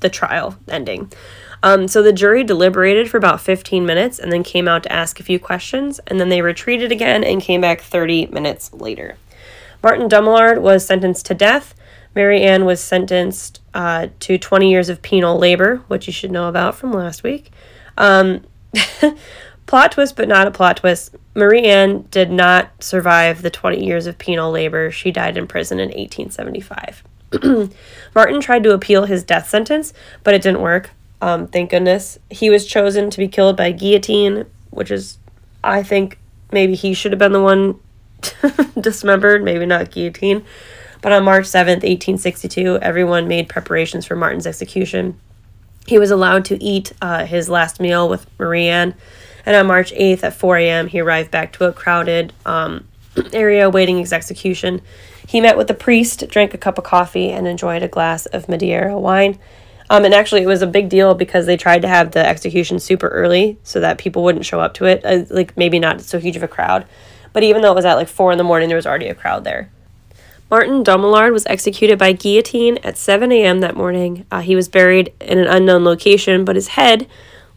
the 0.00 0.10
trial 0.10 0.56
ending. 0.68 1.12
Um, 1.62 1.88
so 1.88 2.02
the 2.02 2.12
jury 2.12 2.44
deliberated 2.44 3.10
for 3.10 3.16
about 3.16 3.40
15 3.40 3.86
minutes 3.86 4.18
and 4.18 4.30
then 4.30 4.42
came 4.42 4.68
out 4.68 4.82
to 4.82 4.92
ask 4.92 5.18
a 5.18 5.22
few 5.22 5.38
questions, 5.38 5.98
and 6.06 6.20
then 6.20 6.28
they 6.28 6.42
retreated 6.42 6.92
again 6.92 7.24
and 7.24 7.40
came 7.40 7.62
back 7.62 7.80
30 7.80 8.26
minutes 8.26 8.72
later. 8.72 9.16
Martin 9.82 10.08
Dumollard 10.08 10.60
was 10.60 10.84
sentenced 10.86 11.26
to 11.26 11.34
death. 11.34 11.74
Mary 12.14 12.42
Ann 12.42 12.64
was 12.64 12.80
sentenced 12.82 13.60
uh, 13.72 14.08
to 14.20 14.38
20 14.38 14.70
years 14.70 14.88
of 14.88 15.02
penal 15.02 15.38
labor, 15.38 15.82
which 15.88 16.06
you 16.06 16.12
should 16.12 16.30
know 16.30 16.48
about 16.48 16.74
from 16.74 16.92
last 16.92 17.22
week. 17.22 17.50
Um, 17.96 18.44
plot 19.66 19.92
twist, 19.92 20.16
but 20.16 20.28
not 20.28 20.46
a 20.46 20.50
plot 20.50 20.78
twist. 20.78 21.14
Marie 21.34 21.64
Anne 21.64 22.02
did 22.10 22.30
not 22.30 22.70
survive 22.82 23.42
the 23.42 23.50
20 23.50 23.84
years 23.84 24.06
of 24.06 24.18
penal 24.18 24.50
labor. 24.50 24.90
She 24.90 25.10
died 25.10 25.36
in 25.36 25.46
prison 25.46 25.80
in 25.80 25.88
1875. 25.88 27.02
Martin 28.14 28.40
tried 28.40 28.62
to 28.62 28.72
appeal 28.72 29.06
his 29.06 29.24
death 29.24 29.48
sentence, 29.48 29.92
but 30.22 30.34
it 30.34 30.42
didn't 30.42 30.60
work. 30.60 30.90
Um, 31.20 31.48
thank 31.48 31.70
goodness. 31.70 32.18
He 32.30 32.50
was 32.50 32.66
chosen 32.66 33.10
to 33.10 33.18
be 33.18 33.28
killed 33.28 33.56
by 33.56 33.72
guillotine, 33.72 34.46
which 34.70 34.90
is, 34.90 35.18
I 35.62 35.82
think, 35.82 36.18
maybe 36.52 36.74
he 36.74 36.94
should 36.94 37.12
have 37.12 37.18
been 37.18 37.32
the 37.32 37.42
one 37.42 37.80
dismembered, 38.80 39.42
maybe 39.42 39.66
not 39.66 39.90
guillotine. 39.90 40.44
But 41.00 41.12
on 41.12 41.24
March 41.24 41.44
7th, 41.44 41.82
1862, 41.82 42.78
everyone 42.80 43.28
made 43.28 43.48
preparations 43.48 44.06
for 44.06 44.16
Martin's 44.16 44.46
execution. 44.46 45.18
He 45.86 45.98
was 45.98 46.10
allowed 46.10 46.44
to 46.46 46.62
eat 46.62 46.92
uh, 47.02 47.26
his 47.26 47.48
last 47.48 47.80
meal 47.80 48.08
with 48.08 48.26
Marie 48.38 48.68
Anne 48.68 48.94
and 49.46 49.56
on 49.56 49.66
March 49.66 49.92
8th 49.92 50.24
at 50.24 50.34
4 50.34 50.56
a.m., 50.58 50.86
he 50.88 51.00
arrived 51.00 51.30
back 51.30 51.52
to 51.54 51.64
a 51.64 51.72
crowded 51.72 52.32
um, 52.46 52.86
area 53.32 53.66
awaiting 53.66 53.98
his 53.98 54.12
execution. 54.12 54.80
He 55.26 55.40
met 55.40 55.56
with 55.56 55.68
the 55.68 55.74
priest, 55.74 56.28
drank 56.28 56.54
a 56.54 56.58
cup 56.58 56.78
of 56.78 56.84
coffee, 56.84 57.30
and 57.30 57.46
enjoyed 57.46 57.82
a 57.82 57.88
glass 57.88 58.26
of 58.26 58.48
Madeira 58.48 58.98
wine. 58.98 59.38
Um, 59.90 60.04
and 60.04 60.14
actually, 60.14 60.42
it 60.42 60.46
was 60.46 60.62
a 60.62 60.66
big 60.66 60.88
deal 60.88 61.14
because 61.14 61.46
they 61.46 61.56
tried 61.56 61.82
to 61.82 61.88
have 61.88 62.12
the 62.12 62.26
execution 62.26 62.78
super 62.78 63.08
early 63.08 63.58
so 63.62 63.80
that 63.80 63.98
people 63.98 64.24
wouldn't 64.24 64.46
show 64.46 64.60
up 64.60 64.74
to 64.74 64.86
it. 64.86 65.04
Uh, 65.04 65.24
like, 65.30 65.56
maybe 65.56 65.78
not 65.78 66.00
so 66.00 66.18
huge 66.18 66.36
of 66.36 66.42
a 66.42 66.48
crowd. 66.48 66.86
But 67.32 67.42
even 67.42 67.62
though 67.62 67.72
it 67.72 67.76
was 67.76 67.84
at 67.84 67.94
like 67.94 68.08
4 68.08 68.32
in 68.32 68.38
the 68.38 68.44
morning, 68.44 68.68
there 68.68 68.76
was 68.76 68.86
already 68.86 69.08
a 69.08 69.14
crowd 69.14 69.44
there. 69.44 69.70
Martin 70.50 70.84
Dumollard 70.84 71.32
was 71.32 71.46
executed 71.46 71.98
by 71.98 72.12
guillotine 72.12 72.78
at 72.84 72.96
7 72.96 73.32
a.m. 73.32 73.60
that 73.60 73.76
morning. 73.76 74.24
Uh, 74.30 74.40
he 74.40 74.54
was 74.54 74.68
buried 74.68 75.12
in 75.20 75.38
an 75.38 75.48
unknown 75.48 75.84
location, 75.84 76.44
but 76.44 76.54
his 76.54 76.68
head 76.68 77.08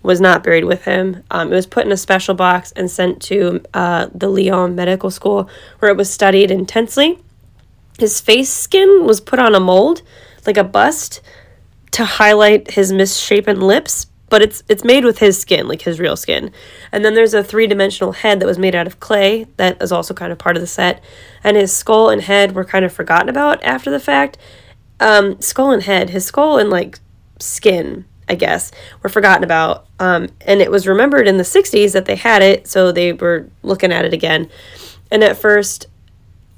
was 0.04 0.22
not 0.22 0.44
buried 0.44 0.66
with 0.66 0.86
him. 0.86 1.24
Um, 1.32 1.52
it 1.52 1.56
was 1.56 1.68
put 1.68 1.86
in 1.86 1.92
a 1.92 1.98
special 1.98 2.36
box 2.36 2.72
and 2.74 2.90
sent 2.90 3.22
to 3.24 3.62
uh, 3.74 4.08
the 4.14 4.30
Lyon 4.30 4.76
Medical 4.76 5.12
School, 5.12 5.50
where 5.80 5.92
it 5.92 5.98
was 5.98 6.10
studied 6.10 6.52
intensely. 6.52 7.20
His 8.00 8.22
face 8.22 8.50
skin 8.50 9.06
was 9.06 9.20
put 9.20 9.40
on 9.40 9.56
a 9.56 9.60
mold, 9.60 10.04
like 10.46 10.58
a 10.58 10.64
bust, 10.64 11.22
to 11.92 12.06
highlight 12.06 12.72
his 12.72 12.92
misshapen 12.92 13.60
lips, 13.60 14.06
but 14.30 14.42
it's 14.42 14.62
it's 14.70 14.84
made 14.84 15.04
with 15.04 15.20
his 15.20 15.40
skin, 15.40 15.68
like 15.68 15.82
his 15.82 16.00
real 16.00 16.16
skin. 16.16 16.52
And 16.92 17.04
then 17.04 17.16
there's 17.16 17.34
a 17.34 17.44
three-dimensional 17.44 18.12
head 18.12 18.40
that 18.40 18.46
was 18.46 18.60
made 18.60 18.76
out 18.76 18.88
of 18.88 19.00
clay 19.00 19.48
that 19.58 19.82
is 19.82 19.92
also 19.92 20.14
kind 20.14 20.32
of 20.32 20.38
part 20.38 20.58
of 20.58 20.62
the 20.62 20.68
set. 20.68 21.04
And 21.44 21.58
his 21.58 21.76
skull 21.76 22.10
and 22.10 22.22
head 22.22 22.54
were 22.54 22.66
kind 22.66 22.86
of 22.86 22.94
forgotten 22.94 23.30
about 23.30 23.64
after 23.64 23.90
the 23.90 24.00
fact. 24.00 24.38
Um, 25.00 25.42
skull 25.42 25.72
and 25.72 25.84
head, 25.84 26.12
his 26.12 26.26
skull 26.26 26.58
and 26.58 26.70
like 26.70 27.00
skin 27.40 28.06
I 28.30 28.36
guess, 28.36 28.72
were 29.02 29.10
forgotten 29.10 29.44
about. 29.44 29.86
Um, 30.00 30.30
and 30.42 30.62
it 30.62 30.72
was 30.72 30.88
remembered 30.88 31.28
in 31.28 31.38
the 31.38 31.44
60s 31.44 31.94
that 31.94 32.06
they 32.06 32.16
had 32.16 32.42
it, 32.42 32.68
so 32.68 32.92
they 32.92 33.14
were 33.14 33.50
looking 33.64 33.92
at 33.92 34.06
it 34.06 34.14
again. 34.14 34.50
And 35.10 35.24
at 35.24 35.38
first, 35.38 35.88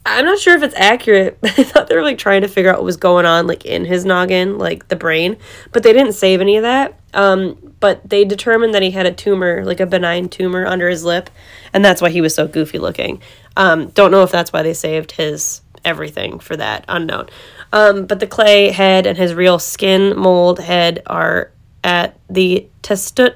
I'm 0.05 0.25
not 0.25 0.39
sure 0.39 0.55
if 0.55 0.63
it's 0.63 0.75
accurate. 0.75 1.37
I 1.43 1.63
thought 1.63 1.87
they 1.87 1.95
were 1.95 2.03
like 2.03 2.17
trying 2.17 2.41
to 2.41 2.47
figure 2.47 2.71
out 2.71 2.77
what 2.77 2.85
was 2.85 2.97
going 2.97 3.25
on, 3.25 3.47
like 3.47 3.65
in 3.65 3.85
his 3.85 4.05
noggin, 4.05 4.57
like 4.57 4.87
the 4.87 4.95
brain, 4.95 5.37
but 5.71 5.83
they 5.83 5.93
didn't 5.93 6.13
save 6.13 6.41
any 6.41 6.57
of 6.57 6.63
that. 6.63 6.99
Um, 7.13 7.75
but 7.79 8.07
they 8.09 8.25
determined 8.25 8.73
that 8.73 8.81
he 8.81 8.91
had 8.91 9.05
a 9.05 9.11
tumor, 9.11 9.63
like 9.63 9.79
a 9.79 9.85
benign 9.85 10.29
tumor 10.29 10.65
under 10.65 10.89
his 10.89 11.03
lip, 11.03 11.29
and 11.73 11.83
that's 11.83 12.01
why 12.01 12.09
he 12.09 12.21
was 12.21 12.33
so 12.33 12.47
goofy 12.47 12.79
looking. 12.79 13.21
Um, 13.55 13.89
don't 13.89 14.11
know 14.11 14.23
if 14.23 14.31
that's 14.31 14.53
why 14.53 14.63
they 14.63 14.73
saved 14.73 15.13
his 15.13 15.61
everything 15.85 16.39
for 16.39 16.57
that, 16.57 16.85
unknown. 16.87 17.29
Um, 17.71 18.05
but 18.05 18.19
the 18.19 18.27
clay 18.27 18.71
head 18.71 19.05
and 19.05 19.17
his 19.17 19.33
real 19.33 19.59
skin 19.59 20.17
mold 20.17 20.59
head 20.59 21.03
are 21.05 21.51
at 21.83 22.19
the 22.29 22.67
Testut 22.83 23.35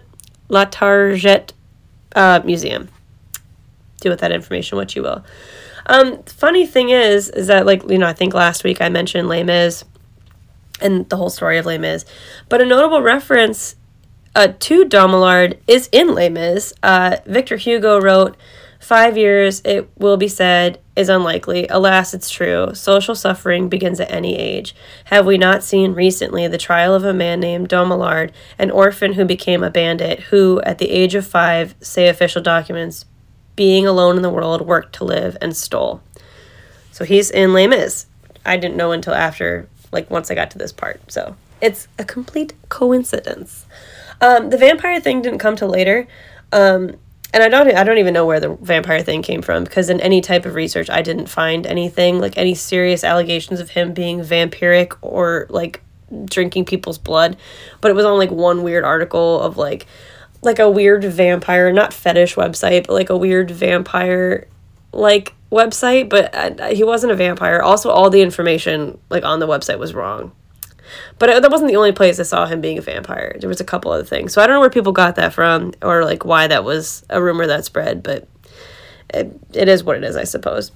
Latarjet 0.49 1.51
uh, 2.15 2.41
museum. 2.43 2.89
Do 4.01 4.09
with 4.09 4.19
that 4.19 4.31
information 4.31 4.77
what 4.77 4.95
you 4.95 5.03
will. 5.03 5.23
Um, 5.85 6.23
funny 6.23 6.65
thing 6.65 6.89
is, 6.89 7.29
is 7.29 7.47
that 7.47 7.65
like 7.65 7.89
you 7.89 7.97
know 7.97 8.07
I 8.07 8.13
think 8.13 8.33
last 8.33 8.63
week 8.63 8.81
I 8.81 8.89
mentioned 8.89 9.27
Les 9.27 9.43
Mis 9.43 9.83
and 10.81 11.07
the 11.09 11.17
whole 11.17 11.29
story 11.29 11.57
of 11.57 11.65
Les 11.65 11.77
Mis, 11.77 12.05
but 12.49 12.61
a 12.61 12.65
notable 12.65 13.01
reference 13.01 13.75
uh, 14.35 14.53
to 14.59 14.85
Dumollard 14.85 15.57
is 15.67 15.89
in 15.91 16.13
Les 16.13 16.29
Mis. 16.29 16.73
Uh, 16.81 17.17
Victor 17.25 17.57
Hugo 17.57 17.99
wrote, 17.99 18.35
Five 18.83 19.17
years, 19.17 19.61
it 19.63 19.89
will 19.97 20.17
be 20.17 20.27
said, 20.27 20.77
is 20.97 21.07
unlikely. 21.07 21.67
Alas, 21.69 22.13
it's 22.13 22.29
true. 22.29 22.75
Social 22.75 23.15
suffering 23.15 23.69
begins 23.69 24.01
at 24.01 24.11
any 24.11 24.37
age. 24.37 24.75
Have 25.05 25.25
we 25.25 25.37
not 25.37 25.63
seen 25.63 25.93
recently 25.93 26.49
the 26.49 26.57
trial 26.57 26.93
of 26.93 27.05
a 27.05 27.13
man 27.13 27.39
named 27.39 27.69
Dumollard, 27.69 28.31
an 28.59 28.71
orphan 28.71 29.13
who 29.13 29.23
became 29.23 29.63
a 29.63 29.71
bandit, 29.71 30.19
who, 30.19 30.61
at 30.63 30.79
the 30.79 30.89
age 30.89 31.15
of 31.15 31.25
five, 31.25 31.75
say 31.79 32.09
official 32.09 32.41
documents, 32.41 33.05
being 33.55 33.87
alone 33.87 34.17
in 34.17 34.21
the 34.21 34.29
world, 34.29 34.61
worked 34.61 34.93
to 34.95 35.05
live 35.05 35.37
and 35.39 35.55
stole? 35.55 36.01
So 36.91 37.05
he's 37.05 37.31
in 37.31 37.53
Les 37.53 37.67
Mis. 37.67 38.07
I 38.45 38.57
didn't 38.57 38.75
know 38.75 38.91
until 38.91 39.13
after, 39.13 39.69
like, 39.93 40.11
once 40.11 40.29
I 40.29 40.35
got 40.35 40.51
to 40.51 40.57
this 40.57 40.73
part. 40.73 41.09
So 41.09 41.37
it's 41.61 41.87
a 41.97 42.03
complete 42.03 42.53
coincidence. 42.67 43.65
Um, 44.19 44.49
the 44.49 44.57
vampire 44.57 44.99
thing 44.99 45.21
didn't 45.21 45.39
come 45.39 45.55
till 45.55 45.69
later. 45.69 46.05
Um, 46.51 46.97
and 47.33 47.41
I 47.41 47.49
don't 47.49 47.75
I 47.75 47.83
don't 47.83 47.97
even 47.97 48.13
know 48.13 48.25
where 48.25 48.39
the 48.39 48.55
vampire 48.55 49.01
thing 49.01 49.23
came 49.23 49.41
from 49.41 49.63
because 49.63 49.89
in 49.89 49.99
any 49.99 50.21
type 50.21 50.45
of 50.45 50.53
research 50.53 50.89
I 50.89 51.01
didn't 51.01 51.27
find 51.27 51.65
anything 51.65 52.19
like 52.19 52.37
any 52.37 52.53
serious 52.53 53.03
allegations 53.03 53.59
of 53.59 53.71
him 53.71 53.93
being 53.93 54.19
vampiric 54.19 54.95
or 55.01 55.47
like 55.49 55.81
drinking 56.25 56.65
people's 56.65 56.99
blood. 56.99 57.35
But 57.81 57.89
it 57.89 57.95
was 57.95 58.05
on 58.05 58.19
like 58.19 58.29
one 58.29 58.61
weird 58.61 58.83
article 58.83 59.41
of 59.41 59.57
like 59.57 59.87
like 60.43 60.59
a 60.59 60.69
weird 60.69 61.03
vampire 61.03 61.73
not 61.73 61.91
fetish 61.91 62.35
website 62.35 62.85
but 62.85 62.93
like 62.93 63.09
a 63.09 63.17
weird 63.17 63.49
vampire 63.49 64.47
like 64.91 65.33
website. 65.51 66.09
But 66.09 66.35
uh, 66.35 66.67
he 66.67 66.83
wasn't 66.83 67.13
a 67.13 67.15
vampire. 67.15 67.61
Also 67.61 67.89
all 67.89 68.11
the 68.11 68.21
information 68.21 68.99
like 69.09 69.25
on 69.25 69.39
the 69.39 69.47
website 69.47 69.79
was 69.79 69.95
wrong 69.95 70.33
but 71.19 71.41
that 71.41 71.51
wasn't 71.51 71.69
the 71.69 71.77
only 71.77 71.91
place 71.91 72.19
I 72.19 72.23
saw 72.23 72.45
him 72.45 72.61
being 72.61 72.77
a 72.77 72.81
vampire. 72.81 73.35
There 73.39 73.49
was 73.49 73.61
a 73.61 73.65
couple 73.65 73.91
other 73.91 74.03
things. 74.03 74.33
So 74.33 74.41
I 74.41 74.47
don't 74.47 74.55
know 74.55 74.59
where 74.59 74.69
people 74.69 74.91
got 74.91 75.15
that 75.15 75.33
from 75.33 75.73
or 75.81 76.03
like 76.03 76.25
why 76.25 76.47
that 76.47 76.63
was 76.63 77.05
a 77.09 77.21
rumor 77.21 77.47
that 77.47 77.65
spread, 77.65 78.03
but 78.03 78.27
it, 79.13 79.31
it 79.53 79.67
is 79.67 79.83
what 79.83 79.97
it 79.97 80.03
is, 80.03 80.15
I 80.15 80.23
suppose. 80.23 80.71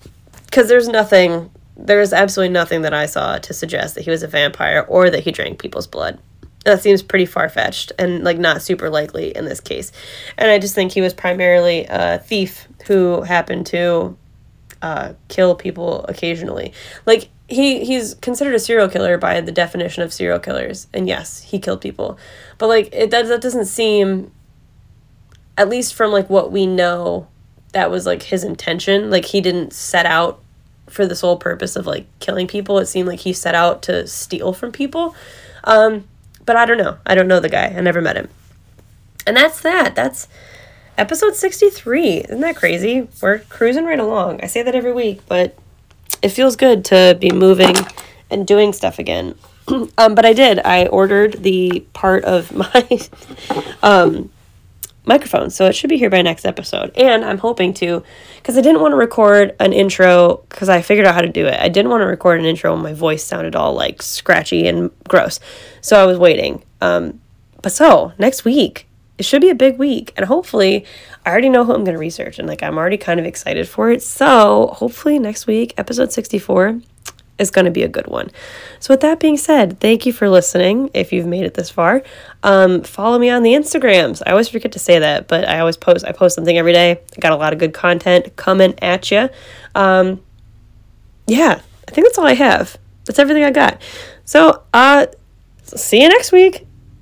Because 0.45 0.67
there's 0.69 0.87
nothing, 0.87 1.51
there 1.75 2.01
is 2.01 2.13
absolutely 2.13 2.53
nothing 2.53 2.83
that 2.83 2.93
I 2.93 3.05
saw 3.05 3.37
to 3.37 3.53
suggest 3.53 3.95
that 3.95 4.05
he 4.05 4.09
was 4.09 4.23
a 4.23 4.27
vampire 4.27 4.85
or 4.87 5.09
that 5.09 5.23
he 5.23 5.31
drank 5.31 5.59
people's 5.59 5.87
blood. 5.87 6.19
That 6.65 6.81
seems 6.81 7.01
pretty 7.01 7.25
far 7.25 7.47
fetched 7.49 7.93
and 7.97 8.23
like 8.23 8.37
not 8.37 8.61
super 8.61 8.89
likely 8.89 9.35
in 9.35 9.45
this 9.45 9.59
case. 9.59 9.91
And 10.37 10.51
I 10.51 10.59
just 10.59 10.75
think 10.75 10.91
he 10.91 11.01
was 11.01 11.13
primarily 11.13 11.85
a 11.89 12.19
thief 12.19 12.67
who 12.87 13.21
happened 13.21 13.67
to 13.67 14.17
uh, 14.81 15.13
kill 15.27 15.55
people 15.55 16.05
occasionally. 16.05 16.73
Like 17.05 17.29
he 17.47 17.85
he's 17.85 18.13
considered 18.15 18.55
a 18.55 18.59
serial 18.59 18.89
killer 18.89 19.17
by 19.17 19.39
the 19.41 19.51
definition 19.51 20.03
of 20.03 20.11
serial 20.11 20.39
killers. 20.39 20.87
And 20.93 21.07
yes 21.07 21.41
he 21.41 21.59
killed 21.59 21.81
people. 21.81 22.17
But 22.57 22.67
like 22.67 22.89
it 22.93 23.11
that, 23.11 23.27
that 23.27 23.41
doesn't 23.41 23.65
seem 23.65 24.31
at 25.57 25.69
least 25.69 25.93
from 25.93 26.11
like 26.11 26.29
what 26.29 26.51
we 26.51 26.65
know 26.65 27.27
that 27.71 27.89
was 27.89 28.05
like 28.05 28.23
his 28.23 28.43
intention. 28.43 29.09
Like 29.09 29.25
he 29.25 29.41
didn't 29.41 29.73
set 29.73 30.05
out 30.05 30.41
for 30.89 31.05
the 31.05 31.15
sole 31.15 31.37
purpose 31.37 31.75
of 31.75 31.85
like 31.85 32.07
killing 32.19 32.47
people. 32.47 32.79
It 32.79 32.85
seemed 32.87 33.07
like 33.07 33.19
he 33.21 33.33
set 33.33 33.55
out 33.55 33.81
to 33.83 34.07
steal 34.07 34.53
from 34.53 34.71
people. 34.71 35.15
Um 35.63 36.07
but 36.45 36.55
i 36.55 36.65
don't 36.65 36.77
know. 36.77 36.97
I 37.05 37.15
don't 37.15 37.27
know 37.27 37.39
the 37.39 37.49
guy. 37.49 37.73
I 37.75 37.81
never 37.81 38.01
met 38.01 38.17
him. 38.17 38.29
And 39.25 39.37
that's 39.37 39.61
that. 39.61 39.95
That's 39.95 40.27
episode 40.97 41.35
63 41.35 42.17
isn't 42.17 42.41
that 42.41 42.57
crazy? 42.57 43.07
We're 43.21 43.39
cruising 43.39 43.85
right 43.85 43.99
along. 43.99 44.41
I 44.43 44.47
say 44.47 44.63
that 44.63 44.75
every 44.75 44.91
week 44.91 45.21
but 45.29 45.57
it 46.27 46.33
feels 46.33 46.57
good 46.57 46.83
to 46.85 47.17
be 47.19 47.31
moving 47.31 47.73
and 48.29 48.45
doing 48.45 48.73
stuff 48.73 48.99
again. 48.99 49.33
um, 49.97 50.13
but 50.13 50.25
I 50.25 50.33
did. 50.33 50.59
I 50.59 50.87
ordered 50.87 51.41
the 51.41 51.85
part 51.93 52.25
of 52.25 52.53
my 52.55 52.99
um, 53.81 54.29
microphone, 55.05 55.49
so 55.49 55.67
it 55.67 55.73
should 55.73 55.89
be 55.89 55.97
here 55.97 56.09
by 56.09 56.21
next 56.21 56.45
episode. 56.45 56.91
And 56.97 57.23
I'm 57.23 57.37
hoping 57.37 57.73
to, 57.75 58.03
because 58.35 58.57
I 58.57 58.61
didn't 58.61 58.81
want 58.81 58.91
to 58.91 58.97
record 58.97 59.55
an 59.61 59.71
intro 59.71 60.43
because 60.49 60.67
I 60.67 60.81
figured 60.81 61.07
out 61.07 61.15
how 61.15 61.21
to 61.21 61.29
do 61.29 61.45
it. 61.45 61.57
I 61.59 61.69
didn't 61.69 61.91
want 61.91 62.01
to 62.01 62.07
record 62.07 62.41
an 62.41 62.45
intro 62.45 62.73
when 62.73 62.83
my 62.83 62.93
voice 62.93 63.23
sounded 63.23 63.55
all 63.55 63.73
like 63.73 64.01
scratchy 64.01 64.67
and 64.67 64.91
gross, 65.07 65.39
so 65.79 66.01
I 66.01 66.05
was 66.05 66.17
waiting. 66.17 66.63
Um, 66.81 67.21
but 67.61 67.71
so 67.71 68.11
next 68.17 68.43
week, 68.43 68.86
it 69.17 69.25
should 69.25 69.41
be 69.41 69.49
a 69.49 69.55
big 69.55 69.77
week, 69.77 70.13
and 70.15 70.25
hopefully, 70.25 70.85
I 71.25 71.31
already 71.31 71.49
know 71.49 71.65
who 71.65 71.73
I'm 71.73 71.83
going 71.83 71.95
to 71.95 71.99
research 71.99 72.39
and 72.39 72.47
like 72.47 72.63
I'm 72.63 72.77
already 72.77 72.97
kind 72.97 73.19
of 73.19 73.25
excited 73.25 73.67
for 73.67 73.91
it. 73.91 74.03
So, 74.03 74.67
hopefully 74.73 75.19
next 75.19 75.47
week, 75.47 75.73
episode 75.77 76.11
64 76.11 76.79
is 77.39 77.51
going 77.51 77.65
to 77.65 77.71
be 77.71 77.83
a 77.83 77.87
good 77.87 78.07
one. 78.07 78.29
So, 78.79 78.93
with 78.93 79.01
that 79.01 79.19
being 79.19 79.37
said, 79.37 79.79
thank 79.79 80.05
you 80.05 80.13
for 80.13 80.29
listening. 80.29 80.91
If 80.93 81.11
you've 81.11 81.25
made 81.25 81.45
it 81.45 81.55
this 81.55 81.69
far, 81.69 82.03
um, 82.43 82.83
follow 82.83 83.17
me 83.17 83.29
on 83.29 83.43
the 83.43 83.53
Instagrams. 83.53 84.21
I 84.25 84.31
always 84.31 84.49
forget 84.49 84.71
to 84.73 84.79
say 84.79 84.99
that, 84.99 85.27
but 85.27 85.47
I 85.47 85.59
always 85.59 85.77
post. 85.77 86.05
I 86.05 86.11
post 86.11 86.35
something 86.35 86.57
every 86.57 86.73
day. 86.73 86.91
I 86.91 87.19
got 87.19 87.31
a 87.31 87.37
lot 87.37 87.53
of 87.53 87.59
good 87.59 87.73
content 87.73 88.35
coming 88.35 88.75
at 88.81 89.09
you. 89.09 89.29
Um, 89.73 90.21
yeah, 91.25 91.61
I 91.87 91.91
think 91.91 92.05
that's 92.05 92.17
all 92.17 92.27
I 92.27 92.35
have. 92.35 92.77
That's 93.05 93.19
everything 93.19 93.43
I 93.43 93.51
got. 93.51 93.81
So, 94.25 94.63
uh, 94.73 95.07
see 95.63 96.01
you 96.01 96.09
next 96.09 96.31
week. 96.31 96.66